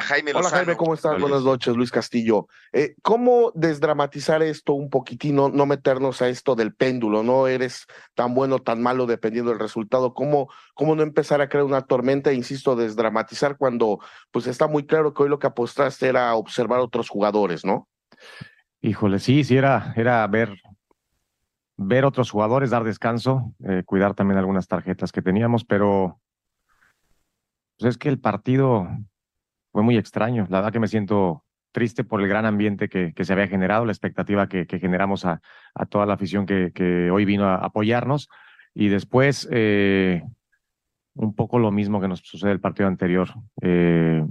[0.00, 1.20] Jaime Hola Jaime, ¿cómo estás?
[1.20, 2.48] Buenas noches, Luis Castillo.
[2.72, 7.22] Eh, ¿Cómo desdramatizar esto un poquitino, no meternos a esto del péndulo?
[7.22, 10.14] No eres tan bueno, tan malo dependiendo del resultado.
[10.14, 12.30] ¿Cómo, cómo no empezar a crear una tormenta?
[12.30, 13.98] E insisto, desdramatizar cuando
[14.30, 17.86] pues está muy claro que hoy lo que apostaste era observar otros jugadores, ¿no?
[18.80, 20.58] Híjole, sí, sí, era, era ver,
[21.76, 26.18] ver otros jugadores, dar descanso, eh, cuidar también algunas tarjetas que teníamos, pero
[27.78, 28.88] pues es que el partido
[29.72, 30.46] fue muy extraño.
[30.50, 33.86] La verdad que me siento triste por el gran ambiente que, que se había generado,
[33.86, 35.40] la expectativa que, que generamos a,
[35.74, 38.28] a, toda la afición que, que, hoy vino a apoyarnos.
[38.74, 40.22] Y después, eh,
[41.14, 43.28] un poco lo mismo que nos sucede el partido anterior.
[43.60, 44.24] Eh,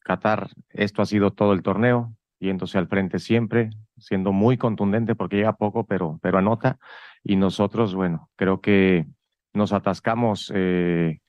[0.00, 5.36] Qatar, esto ha sido todo el torneo, yéndose al frente siempre, siendo muy contundente porque
[5.36, 6.78] llega poco, pero, pero anota.
[7.22, 9.06] Y nosotros, bueno, creo que
[9.52, 11.20] nos atascamos eh,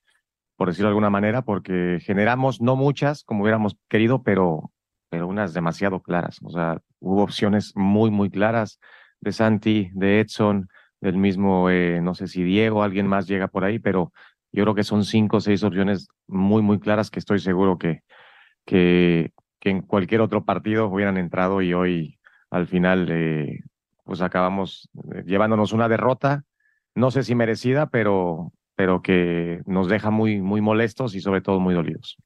[0.56, 4.72] por decirlo de alguna manera, porque generamos no muchas como hubiéramos querido, pero,
[5.10, 6.40] pero unas demasiado claras.
[6.44, 8.80] O sea, hubo opciones muy, muy claras
[9.20, 10.70] de Santi, de Edson,
[11.02, 14.12] del mismo, eh, no sé si Diego, alguien más llega por ahí, pero
[14.52, 18.02] yo creo que son cinco o seis opciones muy, muy claras que estoy seguro que,
[18.66, 23.60] que, que en cualquier otro partido hubieran entrado y hoy al final eh,
[24.04, 26.44] pues acabamos eh, llevándonos una derrota,
[26.94, 31.60] no sé si merecida, pero, pero que nos deja muy, muy molestos y sobre todo
[31.60, 32.18] muy dolidos.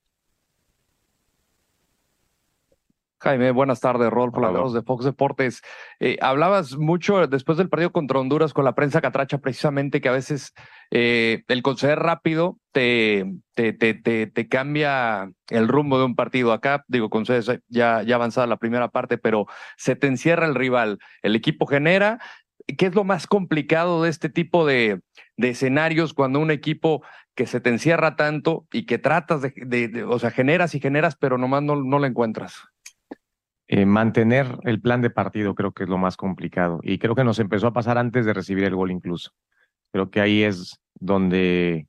[3.21, 5.61] Jaime, buenas tardes, Rol, por de Fox Deportes.
[5.99, 10.13] Eh, hablabas mucho después del partido contra Honduras con la prensa catracha, precisamente que a
[10.13, 10.53] veces
[10.89, 16.53] eh, el conceder rápido te, te, te, te, cambia el rumbo de un partido.
[16.53, 20.99] Acá, digo, concedes ya, ya avanzada la primera parte, pero se te encierra el rival.
[21.21, 22.19] El equipo genera,
[22.77, 25.01] ¿Qué es lo más complicado de este tipo de,
[25.41, 27.01] escenarios cuando un equipo
[27.35, 31.37] que se te encierra tanto y que tratas de, o sea, generas y generas, pero
[31.37, 32.63] nomás no, no lo encuentras?
[33.67, 37.23] Eh, mantener el plan de partido creo que es lo más complicado y creo que
[37.23, 39.31] nos empezó a pasar antes de recibir el gol incluso.
[39.91, 41.87] Creo que ahí es donde,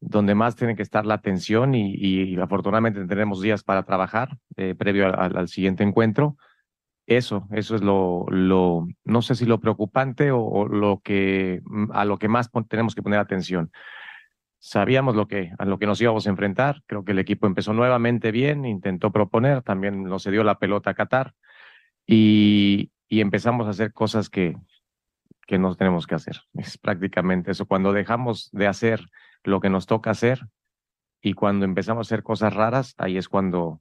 [0.00, 5.06] donde más tiene que estar la atención y, afortunadamente tenemos días para trabajar eh, previo
[5.18, 6.36] al siguiente encuentro
[7.16, 8.26] eso, eso es lo,
[9.04, 13.02] no sé si lo preocupante o, lo que, mm, a lo que más tenemos que
[13.02, 13.70] poner atención.
[14.58, 16.82] Sabíamos lo que, a lo que nos íbamos a enfrentar.
[16.86, 20.94] Creo que el equipo empezó nuevamente bien, intentó proponer, también nos dio la pelota a
[20.94, 21.34] Qatar
[22.06, 24.56] y, y empezamos a hacer cosas que,
[25.46, 26.40] que no tenemos que hacer.
[26.54, 27.66] Es prácticamente eso.
[27.66, 29.00] Cuando dejamos de hacer
[29.44, 30.40] lo que nos toca hacer,
[31.22, 33.80] y cuando empezamos a hacer cosas raras, ahí es cuando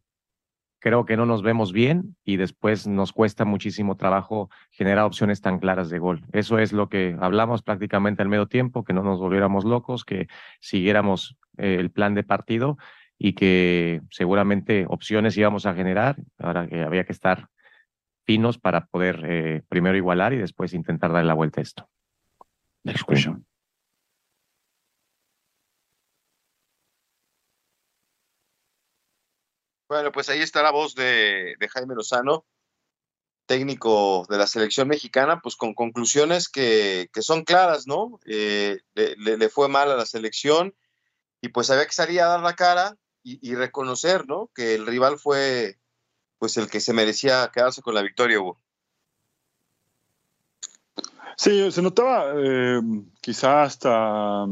[0.80, 5.60] creo que no nos vemos bien y después nos cuesta muchísimo trabajo generar opciones tan
[5.60, 6.26] claras de gol.
[6.32, 10.28] Eso es lo que hablamos prácticamente al medio tiempo, que no nos volviéramos locos, que
[10.60, 12.78] siguiéramos eh, el plan de partido
[13.18, 16.16] y que seguramente opciones íbamos a generar.
[16.38, 17.50] Ahora que había que estar
[18.26, 21.90] finos para poder eh, primero igualar y después intentar darle la vuelta a esto.
[22.84, 23.49] Next question.
[29.90, 32.46] Bueno, pues ahí está la voz de, Jaime Lozano,
[33.48, 38.20] técnico de la selección mexicana, pues con conclusiones que, son claras, ¿no?
[38.28, 40.76] Eh, le, fue mal a la selección
[41.42, 44.52] y pues había que salir a dar la cara y, reconocer, ¿no?
[44.54, 45.80] Que el rival fue
[46.38, 48.60] pues el que se merecía quedarse con la victoria, Hugo.
[51.36, 52.80] Sí, se notaba eh,
[53.22, 54.46] quizá hasta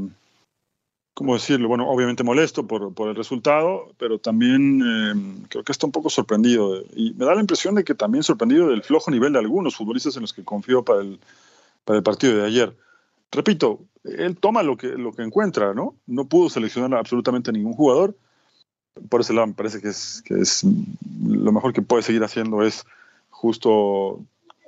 [1.18, 1.68] ¿cómo decirlo?
[1.68, 6.12] Bueno, obviamente molesto por, por el resultado, pero también em, creo que está un poco
[6.12, 6.84] sorprendido.
[6.96, 10.16] Y me da la impresión de que también sorprendido del flojo nivel de algunos futbolistas
[10.16, 11.20] en los que confió para el,
[11.86, 12.78] para el partido de ayer.
[13.32, 15.96] Repito, él toma lo que, lo que encuentra, ¿no?
[16.06, 18.16] No pudo seleccionar absolutamente ningún jugador.
[19.10, 22.62] Por ese lado me parece que es, que es lo mejor que puede seguir haciendo
[22.62, 22.86] es
[23.32, 24.20] justo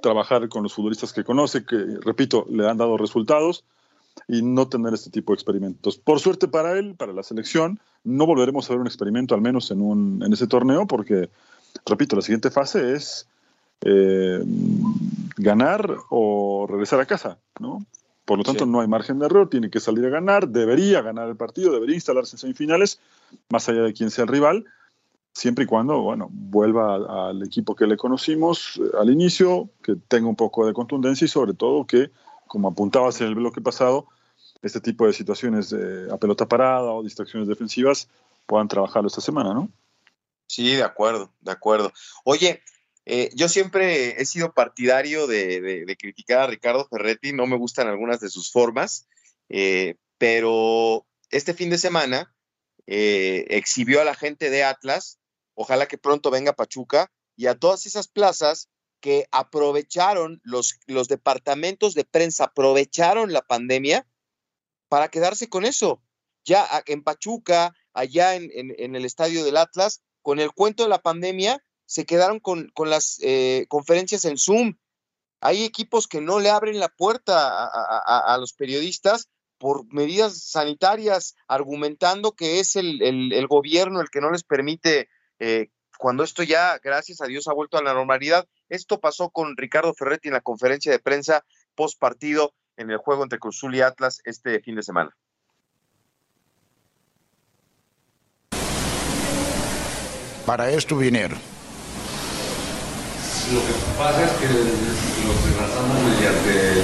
[0.01, 3.65] trabajar con los futbolistas que conoce, que, repito, le han dado resultados
[4.28, 5.98] y no tener este tipo de experimentos.
[5.98, 9.72] Por suerte para él, para la selección, no volveremos a ver un experimento, al menos
[9.72, 11.30] en, un, en ese torneo, porque,
[11.86, 13.28] repito, la siguiente fase es
[13.82, 14.43] eh,
[15.38, 17.86] ganar o regresar a casa, ¿no?
[18.26, 21.30] Por lo tanto, no hay margen de error, tiene que salir a ganar, debería ganar
[21.30, 23.00] el partido, debería instalarse en semifinales,
[23.50, 24.65] más allá de quién sea el rival,
[25.34, 30.28] siempre y cuando, bueno, vuelva al equipo que le conocimos eh, al inicio, que tenga
[30.28, 32.12] un poco de contundencia y sobre todo que
[32.49, 34.07] como apuntabas en el bloque pasado,
[34.62, 35.73] este tipo de situaciones
[36.12, 38.09] a pelota parada o distracciones defensivas
[38.45, 39.69] puedan trabajarlo esta semana, ¿no?
[40.47, 41.93] Sí, de acuerdo, de acuerdo.
[42.25, 42.62] Oye,
[43.05, 48.19] eh, yo siempre he sido partidario de, criticar a Ricardo Ferretti, no me gustan algunas
[48.19, 49.07] de sus formas,
[49.47, 52.33] eh, pero este fin de semana
[52.88, 55.19] eh, exhibió a la gente de Atlas,
[55.53, 61.93] ojalá que pronto venga Pachuca, y a todas esas plazas que aprovecharon, los, los departamentos
[61.93, 64.07] de prensa aprovecharon la pandemia
[64.89, 66.01] para quedarse con eso.
[66.43, 71.63] Ya en Pachuca, allá en, el estadio del Atlas, con el cuento de la pandemia,
[71.85, 74.77] se quedaron con, las eh, conferencias en Zoom.
[75.41, 82.33] Hay equipos que no le abren la puerta a, los periodistas por medidas sanitarias, argumentando
[82.33, 85.09] que es el, gobierno el que no les permite,
[85.39, 88.47] eh, cuando esto ya, gracias a Dios, ha vuelto a la normalidad.
[88.69, 91.43] Esto pasó con Ricardo Ferretti en la conferencia de prensa
[91.75, 95.17] post partido en el juego entre Cruzul y Atlas este fin de semana.
[100.45, 101.38] Para esto vinieron.
[103.53, 106.84] Lo que pasa es que los enlazamos mediante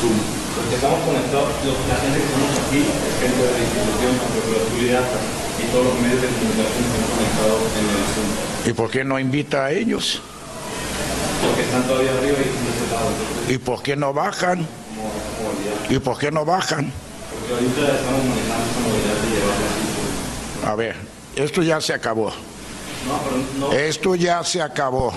[0.00, 0.16] Zoom.
[0.54, 1.48] Porque estamos conectados,
[1.88, 5.24] la gente que estamos aquí es gente de la institución, Cruzul y Atlas,
[5.58, 8.70] y todos los medios de comunicación están conectados en el Zoom.
[8.70, 10.20] ¿Y por qué no invita a ellos?
[11.42, 12.38] Porque están todavía arriba
[13.48, 14.66] y ¿Y por qué no bajan?
[15.88, 16.92] ¿Y por qué no bajan?
[17.30, 20.96] Porque ahorita estamos manejando esta modalidad de llevarla A ver,
[21.36, 22.28] esto ya se acabó.
[22.28, 23.72] No, pero no.
[23.72, 25.12] Esto ya se acabó.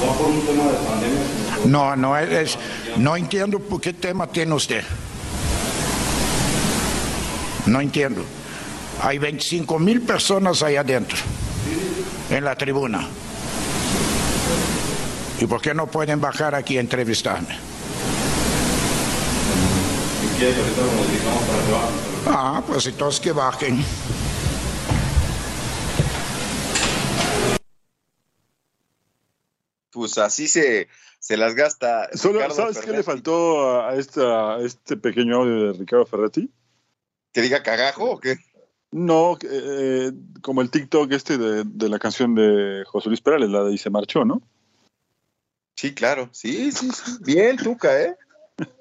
[0.00, 1.20] No por un tema de pandemia.
[1.66, 2.58] No, no es,
[2.96, 4.82] no entiendo por qué tema tiene usted.
[7.66, 8.24] No entiendo.
[9.02, 11.18] Hay 25 mil personas ahí adentro
[12.30, 13.08] en la tribuna.
[15.40, 17.58] ¿Y por qué no pueden bajar aquí a entrevistarme?
[22.26, 23.84] Ah, pues entonces que bajen.
[29.90, 30.88] Pues así se,
[31.18, 32.08] se las gasta.
[32.14, 36.50] ¿Sabes qué le faltó a, esta, a este pequeño audio de Ricardo Ferretti?
[37.32, 38.38] ¿Que diga cagajo o qué?
[38.92, 40.12] No, eh,
[40.42, 43.90] como el TikTok este de, la canción de José Luis Perales, la de Y se
[43.90, 44.42] marchó, ¿no?
[45.76, 47.12] Sí, claro, sí, sí, sí.
[47.20, 48.16] Bien, Tuca, ¿eh?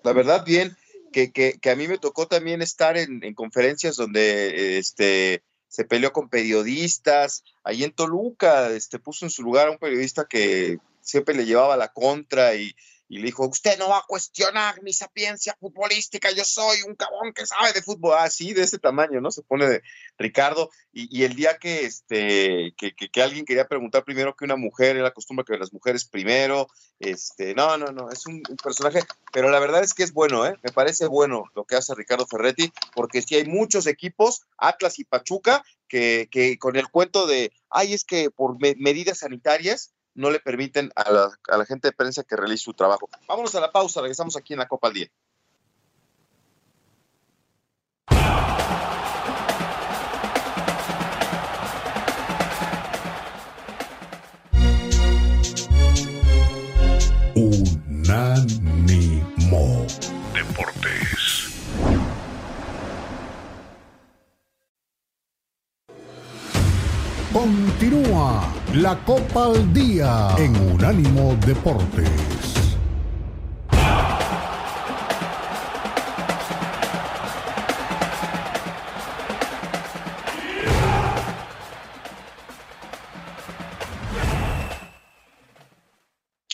[0.03, 0.76] La verdad, bien.
[1.14, 6.12] Que, que, que a mí me tocó también estar en, conferencias donde este, se peleó
[6.12, 7.43] con periodistas.
[7.64, 11.78] Ahí en Toluca este, puso en su lugar a un periodista que siempre le llevaba
[11.78, 12.76] la contra y,
[13.10, 17.34] y le dijo, usted no va a cuestionar mi sapiencia futbolística, yo soy un cabrón
[17.34, 19.32] que sabe de fútbol, así, de ese tamaño, ¿no?
[19.32, 19.82] Se pone de
[20.20, 24.95] Ricardo, y, el día que, este, que, que, alguien quería preguntar primero que una mujer,
[24.95, 26.68] era costumbre que las mujeres primero,
[26.99, 29.01] este, no, no, no, es un, personaje,
[29.34, 30.55] pero la verdad es que es bueno, ¿eh?
[30.62, 35.03] Me parece bueno lo que hace Ricardo Ferretti, porque si hay muchos equipos, Atlas y
[35.03, 40.39] Pachuca, que, que con el cuento de, ay, es que por medidas sanitarias, no le
[40.41, 43.09] permiten a la, gente de prensa que realice su trabajo.
[43.26, 45.07] Vámonos a la pausa, regresamos aquí en la Copa al Día.
[57.36, 58.57] Unánimo
[60.34, 61.18] Deportes.
[67.34, 72.09] Continúa la Copa al Día en Unánimo Deportes.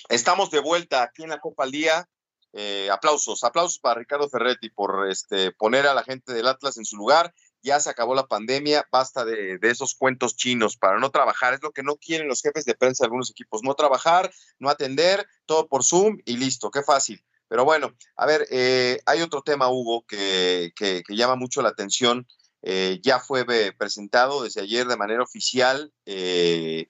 [0.10, 2.10] Estamos de vuelta aquí en la Copa al Día.
[2.52, 6.84] Eh, aplausos, aplausos para Ricardo Ferretti por este, poner a la gente del Atlas en
[6.84, 7.34] su lugar
[7.66, 11.72] ya se acabó la pandemia, basta de, esos cuentos chinos para no trabajar, es lo
[11.72, 15.68] que no quieren los jefes de prensa de algunos equipos, no trabajar, no atender, todo
[15.68, 17.22] por Zoom y listo, qué fácil.
[17.48, 20.72] Pero bueno, a ver, eh, hay otro tema, Hugo, que,
[21.10, 22.28] llama mucho la atención.
[22.62, 26.90] Eh, ya fue presentado desde ayer de manera oficial eh,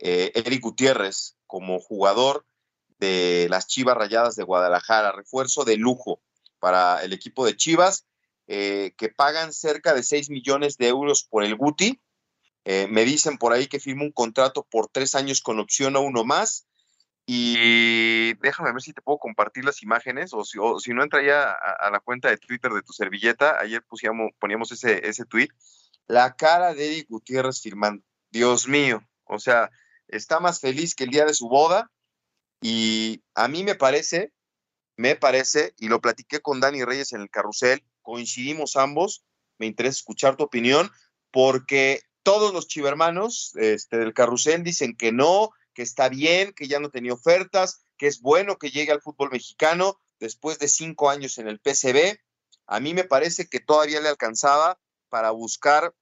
[0.00, 2.46] Eric Gutiérrez como jugador
[2.98, 6.20] de las Chivas Rayadas de Guadalajara, refuerzo de lujo
[6.60, 8.06] para el equipo de Chivas
[8.46, 12.00] eh, que pagan cerca de 6 millones de euros por el Guti.
[12.64, 16.00] Eh, me dicen por ahí que firma un contrato por tres años con opción a
[16.00, 16.66] uno más.
[17.26, 21.90] Y déjame ver si te puedo compartir las imágenes o si, no entra ya a,
[21.90, 23.58] la cuenta de Twitter de tu servilleta.
[23.60, 25.48] Ayer pusiamos, poníamos ese, ese tweet.
[26.06, 28.04] La cara de Eric Gutiérrez firmando.
[28.30, 29.02] Dios mío.
[29.24, 29.70] O sea,
[30.08, 31.90] está más feliz que el día de su boda.
[32.60, 34.32] Y a mí me parece,
[34.96, 39.24] me parece, y lo platiqué con Dani Reyes en el carrusel, coincidimos ambos,
[39.58, 40.88] me interesa escuchar tu opinión,
[41.32, 46.78] porque todos los chivermanos este, del carrusel dicen que no, que está bien, que ya
[46.78, 51.38] no tenía ofertas, que es bueno que llegue al fútbol mexicano después de cinco años
[51.38, 52.18] en el PCB.
[52.66, 54.78] A mí me parece que todavía le alcanzaba
[55.08, 55.94] para buscar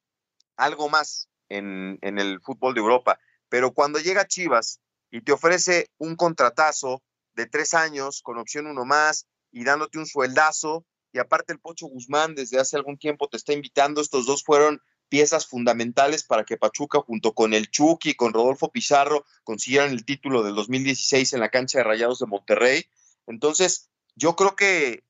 [0.57, 3.19] algo más en, en el fútbol de Europa.
[3.49, 4.81] Pero cuando llega Chivas
[5.11, 7.03] y te ofrece un contratazo
[7.35, 11.87] de tres años con opción uno más y dándote un sueldazo, y aparte el Pocho
[11.87, 16.57] Guzmán desde hace algún tiempo te está invitando, estos dos fueron piezas fundamentales para que
[16.57, 21.41] Pachuca junto con el Chucky y con Rodolfo Pizarro consiguieran el título del 2016 en
[21.41, 22.87] la cancha de Rayados de Monterrey.
[23.27, 25.05] Entonces, yo creo que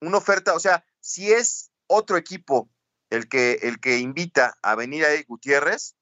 [0.00, 2.68] una oferta, o sea, si es otro equipo
[3.08, 5.96] el que, el que invita a venir a Gutiérrez,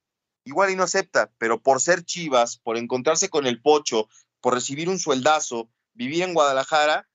[0.44, 4.08] igual y no acepta, pero por ser Chivas, por encontrarse con el Pocho,
[4.40, 7.08] por recibir un sueldazo, vivir en Guadalajara,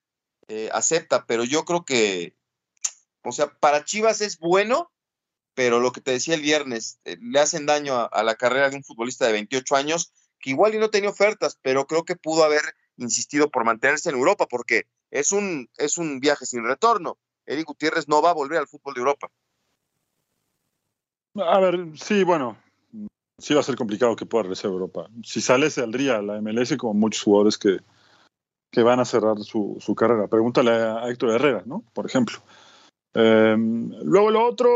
[0.47, 2.35] eh, acepta, pero yo creo que,
[3.23, 4.91] o sea, para Chivas es bueno,
[5.53, 8.77] pero lo que te decía el viernes, eh, le hacen daño a, la carrera de
[8.77, 12.43] un futbolista de 28 años, que igual y no tenía ofertas, pero creo que pudo
[12.43, 12.61] haber
[12.95, 17.17] insistido por mantenerse en Europa, porque es un, es un viaje sin retorno.
[17.45, 19.29] Eric Gutiérrez no va a volver al fútbol de Europa.
[21.35, 22.57] A ver, sí, bueno,
[23.37, 25.09] sí va a ser complicado que pueda regresar a Europa.
[25.23, 27.79] Si sale, saldría a la MLS como muchos jugadores que,
[28.72, 30.28] que van a cerrar su, su carrera.
[30.28, 31.84] Pregúntale a Héctor Herrera, ¿no?
[31.93, 32.39] Por ejemplo.
[33.13, 34.70] Em, luego lo otro,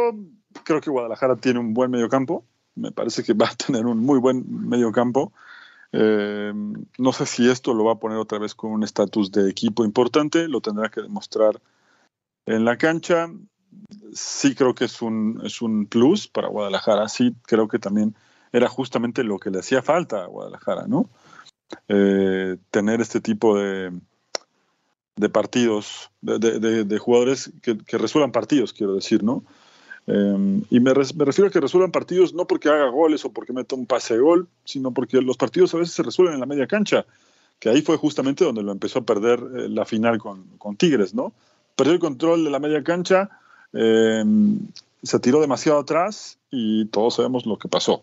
[0.64, 2.46] creo que Guadalajara tiene un buen mediocampo.
[2.76, 5.34] Me parece que va a tener un muy buen mediocampo.
[5.94, 6.54] Eh,
[6.98, 9.84] no sé si esto lo va a poner otra vez con un estatus de equipo
[9.84, 11.62] importante, lo tendrá que demostrar
[12.46, 13.30] en la cancha.
[14.14, 18.16] Sí creo que es un, es un plus para Guadalajara, sí creo que también
[18.54, 21.10] era justamente lo que le hacía falta a Guadalajara, ¿no?
[21.88, 23.92] Eh, tener este tipo de,
[25.16, 29.44] de partidos, de, de, jugadores que, que, resuelvan partidos, quiero decir, ¿no?
[30.08, 33.54] Eh, y me, me, refiero a que resuelvan partidos no porque haga goles o porque
[33.54, 36.46] meta un pase de gol, sino porque los partidos a veces se resuelven en la
[36.46, 37.06] media cancha,
[37.60, 41.14] que ahí fue justamente donde lo empezó a perder eh, la final con, con, Tigres,
[41.14, 41.34] ¿no?
[41.76, 43.30] Perdió el control de la media cancha,
[43.74, 48.02] se tiró demasiado atrás y todos sabemos lo que pasó.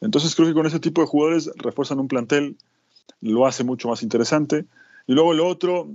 [0.00, 2.56] Entonces creo que con ese tipo de jugadores refuerzan un plantel
[3.20, 4.66] lo hace mucho más interesante.
[5.06, 5.88] Y luego lo otro,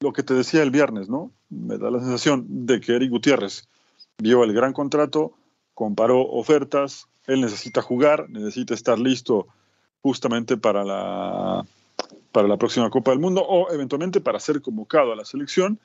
[0.00, 1.30] lo que te decía el viernes, ¿no?
[1.48, 3.68] Me da la sensación de que Eric Gutiérrez
[4.18, 5.32] vio el gran contrato,
[5.74, 9.46] comparó ofertas, él necesita jugar, necesita estar listo
[10.00, 11.66] justamente para la,
[12.32, 15.80] para la próxima Copa del Mundo o eventualmente para ser convocado a la selección,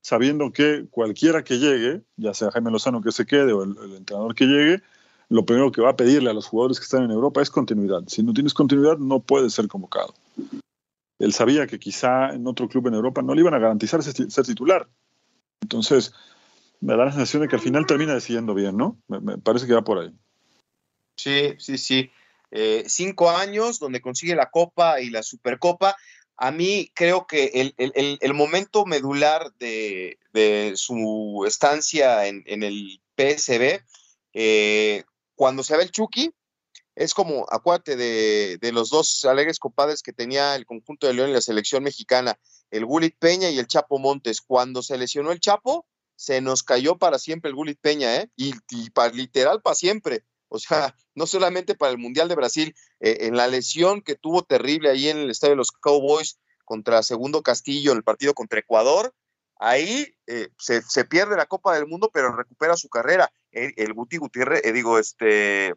[0.00, 4.34] sabiendo que cualquiera que llegue, ya sea Jaime Lozano que se quede o el, entrenador
[4.34, 4.82] que llegue,
[5.28, 8.02] lo primero que va a pedirle a los jugadores que están en Europa es continuidad.
[8.06, 10.14] Si no tienes continuidad, no puedes ser convocado.
[11.18, 14.44] Él sabía que quizá en otro club en Europa no le iban a garantizar ser
[14.46, 14.88] titular.
[15.62, 16.12] Entonces,
[16.80, 18.98] me da la sensación de que al final termina decidiendo bien, ¿no?
[19.08, 20.12] Me, parece que va por ahí.
[21.16, 22.10] Sí, sí, sí.
[22.50, 25.96] Eh, cinco años donde consigue la Copa y la Supercopa.
[26.36, 30.18] A mí creo que el, momento medular de,
[30.74, 33.80] su estancia en, el PSB,
[34.34, 35.04] eh,
[35.34, 36.32] cuando se ve el Chucky,
[36.96, 41.30] es como, acuérdate de, de, los dos alegres compadres que tenía el conjunto de León
[41.30, 42.38] y la selección mexicana,
[42.70, 44.40] el Gulit Peña y el Chapo Montes.
[44.40, 48.30] Cuando se lesionó el Chapo, se nos cayó para siempre el Gulit Peña, ¿eh?
[48.36, 48.54] Y,
[48.90, 50.24] para, literal para siempre.
[50.48, 54.42] O sea, no solamente para el Mundial de Brasil, eh, en la lesión que tuvo
[54.42, 58.60] terrible ahí en el estadio de los Cowboys contra Segundo Castillo en el partido contra
[58.60, 59.14] Ecuador,
[59.58, 63.32] ahí eh, se, pierde la Copa del Mundo, pero recupera su carrera.
[63.50, 65.74] El, Guti Gutiérrez, eh, digo, este,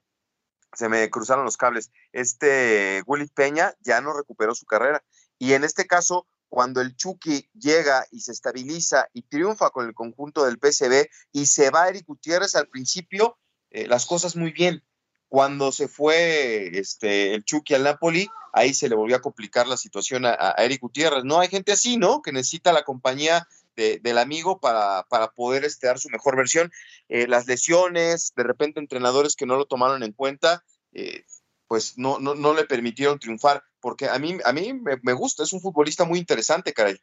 [0.73, 1.91] se me cruzaron los cables.
[2.11, 5.03] Este Willy Peña ya no recuperó su carrera.
[5.37, 9.93] Y en este caso, cuando el Chucky llega y se estabiliza y triunfa con el
[9.93, 13.37] conjunto del PCB y se va Eric Gutiérrez al principio,
[13.69, 14.83] eh, las cosas muy bien.
[15.29, 19.75] Cuando se fue este, el Chucky al Napoli, ahí se le volvió a complicar la
[19.75, 21.25] situación a, Eric Gutiérrez.
[21.25, 22.21] No hay gente así, ¿no?
[22.21, 23.45] Que necesita la compañía
[23.77, 26.71] del amigo para, para poder este, dar su mejor versión.
[27.09, 30.63] Eh, las lesiones, de repente entrenadores que no lo tomaron en cuenta,
[30.93, 31.23] eh,
[31.67, 35.53] pues no, no, no le permitieron triunfar porque a mí, a mí me, gusta, es
[35.53, 36.97] un futbolista muy interesante, caray.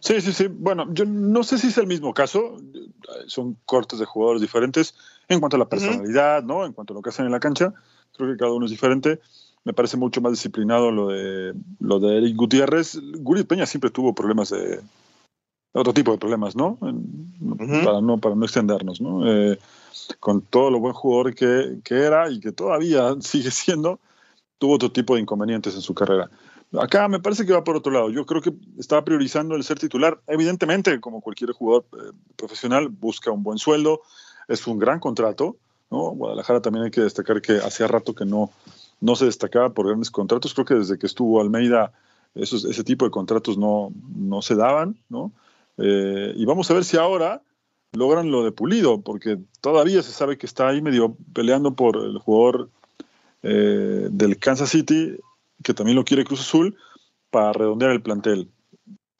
[0.00, 0.46] Sí, sí, sí.
[0.48, 2.56] Bueno, yo no sé si es el mismo caso.
[3.26, 4.94] Son cortes de jugadores diferentes
[5.28, 6.66] en cuanto a la personalidad, ¿no?
[6.66, 7.72] En cuanto a lo que hacen en la cancha.
[8.16, 9.20] Creo que cada uno es diferente.
[9.64, 13.00] Me parece mucho más disciplinado lo de, lo de Eric Gutiérrez.
[13.18, 14.80] Guri Peña siempre tuvo problemas de,
[15.72, 16.78] otro tipo de problemas, ¿no?
[17.84, 19.26] para no para no extendernos, ¿no?
[19.26, 19.58] Eh,
[20.20, 24.00] con todo lo buen jugador que, que, era y que todavía sigue siendo,
[24.58, 26.30] tuvo otro tipo de inconvenientes en su carrera.
[26.80, 28.10] Acá me parece que va por otro lado.
[28.10, 30.20] Yo creo que estaba priorizando el ser titular.
[30.26, 34.00] Evidentemente, como cualquier jugador eh, profesional, busca un buen sueldo.
[34.48, 35.56] Es un gran contrato.
[35.90, 35.98] ¿no?
[36.12, 38.50] Guadalajara también hay que destacar que hacía rato que no,
[39.02, 40.54] no se destacaba por grandes contratos.
[40.54, 41.92] Creo que desde que estuvo Almeida,
[42.34, 44.96] esos, ese tipo de contratos no, no se daban.
[45.10, 45.30] ¿no?
[45.84, 47.42] Eh, y vamos a ver si ahora
[47.92, 52.18] logran lo de Pulido, porque todavía se sabe que está ahí medio peleando por el
[52.18, 52.70] jugador
[53.42, 55.16] eh, del Kansas City,
[55.62, 56.76] que también lo quiere Cruz Azul,
[57.30, 58.48] para redondear el plantel.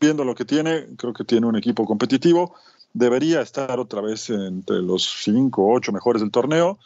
[0.00, 2.54] Viendo lo que tiene, creo que tiene un equipo competitivo.
[2.92, 6.78] Debería estar otra vez entre los cinco o ocho mejores del torneo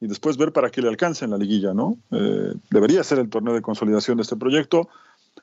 [0.00, 1.98] y después ver para qué le alcance en la liguilla, ¿no?
[2.12, 4.88] Eh, debería ser el torneo de consolidación de este proyecto.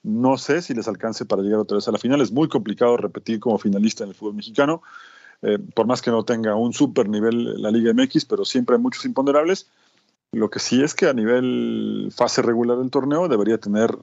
[0.04, 2.22] No sé si les alcance para llegar otra vez a la final.
[2.22, 4.82] Es muy complicado repetir como finalista en el fútbol mexicano,
[5.41, 8.82] eh, por más que no tenga un super nivel la Liga MX, pero siempre hay
[8.82, 9.70] muchos imponderables.
[10.32, 13.98] Lo que sí es que a nivel fase regular del torneo debería tener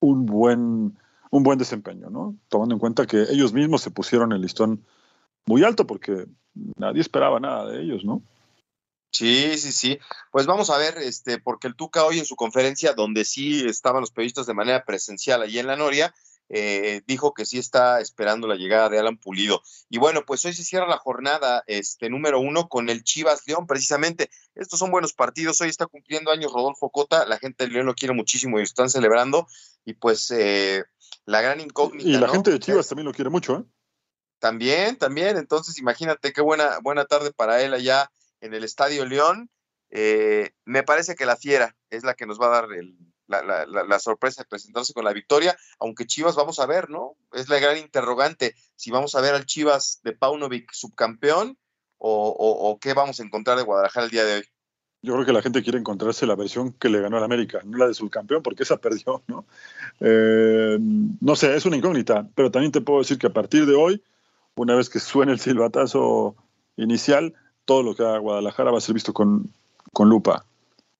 [0.00, 0.98] un buen,
[1.30, 2.36] un buen desempeño, ¿no?
[2.48, 4.82] Tomando en cuenta que ellos mismos se pusieron el listón
[5.46, 6.26] muy alto porque
[6.76, 8.22] nadie esperaba nada de ellos, ¿no?
[9.12, 9.98] Sí, sí, sí.
[10.30, 14.00] Pues vamos a ver, este, porque el Tuca hoy en su conferencia, donde sí estaban
[14.00, 16.14] los periodistas de manera presencial allí en la Noria,
[16.48, 19.62] eh, dijo que sí está esperando la llegada de Alan Pulido.
[19.90, 23.66] Y bueno, pues hoy se cierra la jornada este, número uno con el Chivas León,
[23.66, 24.30] precisamente.
[24.54, 25.60] Estos son buenos partidos.
[25.60, 27.26] Hoy está cumpliendo años Rodolfo Cota.
[27.26, 29.46] La gente del León lo quiere muchísimo y lo están celebrando.
[29.84, 30.84] Y pues eh,
[31.26, 32.08] la gran incógnita.
[32.08, 33.64] Y la gente de Chivas también lo quiere mucho, ¿eh?
[34.38, 35.36] También, también.
[35.36, 38.10] Entonces, imagínate qué buena, buena tarde para él allá
[38.42, 39.48] en el Estadio León.
[39.90, 42.68] Eh, me parece que la fiera es la que nos va a dar
[43.28, 47.16] la, sorpresa de presentarse con la victoria, aunque Chivas vamos a ver, ¿no?
[47.32, 51.56] Es la gran interrogante, si vamos a ver al Chivas de Paunovic subcampeón
[51.98, 54.44] o, qué vamos a encontrar de Guadalajara el día de hoy.
[55.02, 57.76] Yo creo que la gente quiere encontrarse la versión que le ganó al América, no
[57.76, 59.46] la de subcampeón, porque esa perdió, ¿no?
[60.00, 63.74] Eh, no sé, es una incógnita, pero también te puedo decir que a partir de
[63.74, 64.02] hoy,
[64.54, 66.36] una vez que suene el silbatazo
[66.76, 67.34] inicial,
[67.64, 69.52] todo lo que haga Guadalajara va a ser visto con,
[69.92, 70.44] con lupa.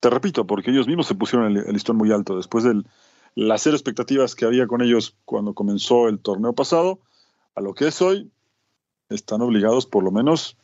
[0.01, 2.37] Te repito, porque ellos mismos se pusieron el, listón muy alto.
[2.37, 2.83] Después de
[3.35, 7.01] las cero expectativas que había con ellos cuando comenzó el torneo pasado,
[7.55, 8.31] a lo que es hoy,
[9.09, 10.57] están obligados por lo menos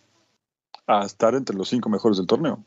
[0.87, 2.65] a estar entre los cinco mejores del torneo.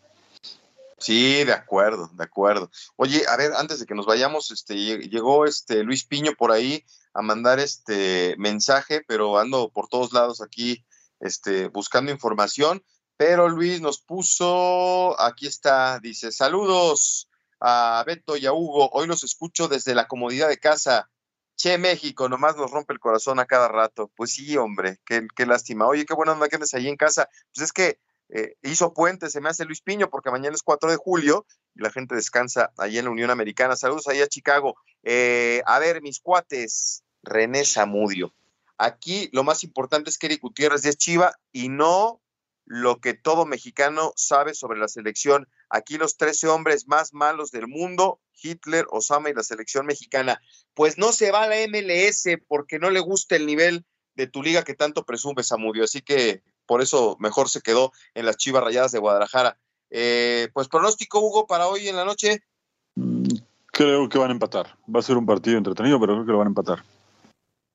[1.02, 2.70] Sí, de acuerdo, de acuerdo.
[2.96, 6.86] Oye, a ver, antes de que nos vayamos, este, llegó este Luis Piño por ahí
[7.16, 10.86] a mandar este mensaje, pero ando por todos lados aquí,
[11.20, 12.84] este, buscando información.
[13.18, 18.90] Pero Luis nos puso, aquí está, dice, saludos a Beto y a Hugo.
[18.94, 21.10] Hoy los escucho desde la comodidad de casa.
[21.56, 24.12] Che, México, nomás nos rompe el corazón a cada rato.
[24.16, 25.86] Pues sí, hombre, qué, qué lástima.
[25.86, 27.30] Oye, qué buena onda que andes ahí en casa.
[27.54, 28.00] Pues es que
[28.30, 31.46] eh, hizo puente, se me hace Luis Piño, porque mañana es 4 de julio
[31.76, 33.76] y la gente descansa ahí en la Unión Americana.
[33.76, 34.76] Saludos ahí a Chicago.
[35.04, 38.34] Eh, a ver, mis cuates, René Zamudio.
[38.78, 42.22] Aquí lo más importante es que Eric Gutiérrez es Chiva y no
[42.72, 45.46] lo que todo mexicano sabe sobre la selección.
[45.70, 50.40] Aquí los 13 hombres más malos del mundo, Hitler, Osama y la selección mexicana.
[50.74, 53.84] Pues no se va a la MLS porque no le gusta el nivel
[54.16, 55.84] de tu liga que tanto presume Samudio.
[55.84, 59.58] Así que por eso mejor se quedó en las Chivas Rayadas de Guadalajara.
[59.90, 62.42] Eh, pues pronóstico, Hugo, para hoy en la noche.
[62.96, 63.26] Mm,
[63.66, 64.78] creo que van a empatar.
[64.88, 66.86] Va a ser un partido entretenido, pero creo que lo van a empatar.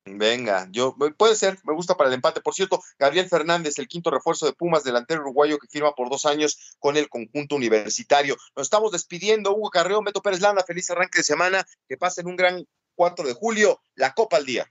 [0.09, 2.41] Venga, yo puede ser, me gusta para el empate.
[2.41, 6.27] Por cierto, Gabriel Fernández, el quinto refuerzo de Pumas, delantero uruguayo que firma por dos
[6.27, 8.37] años con el conjunto universitario.
[8.55, 12.37] Nos estamos despidiendo, Hugo Carreo, Meto Pérez Landa, feliz arranque de semana, que pasen un
[12.37, 14.71] gran 4 de julio, la Copa al día.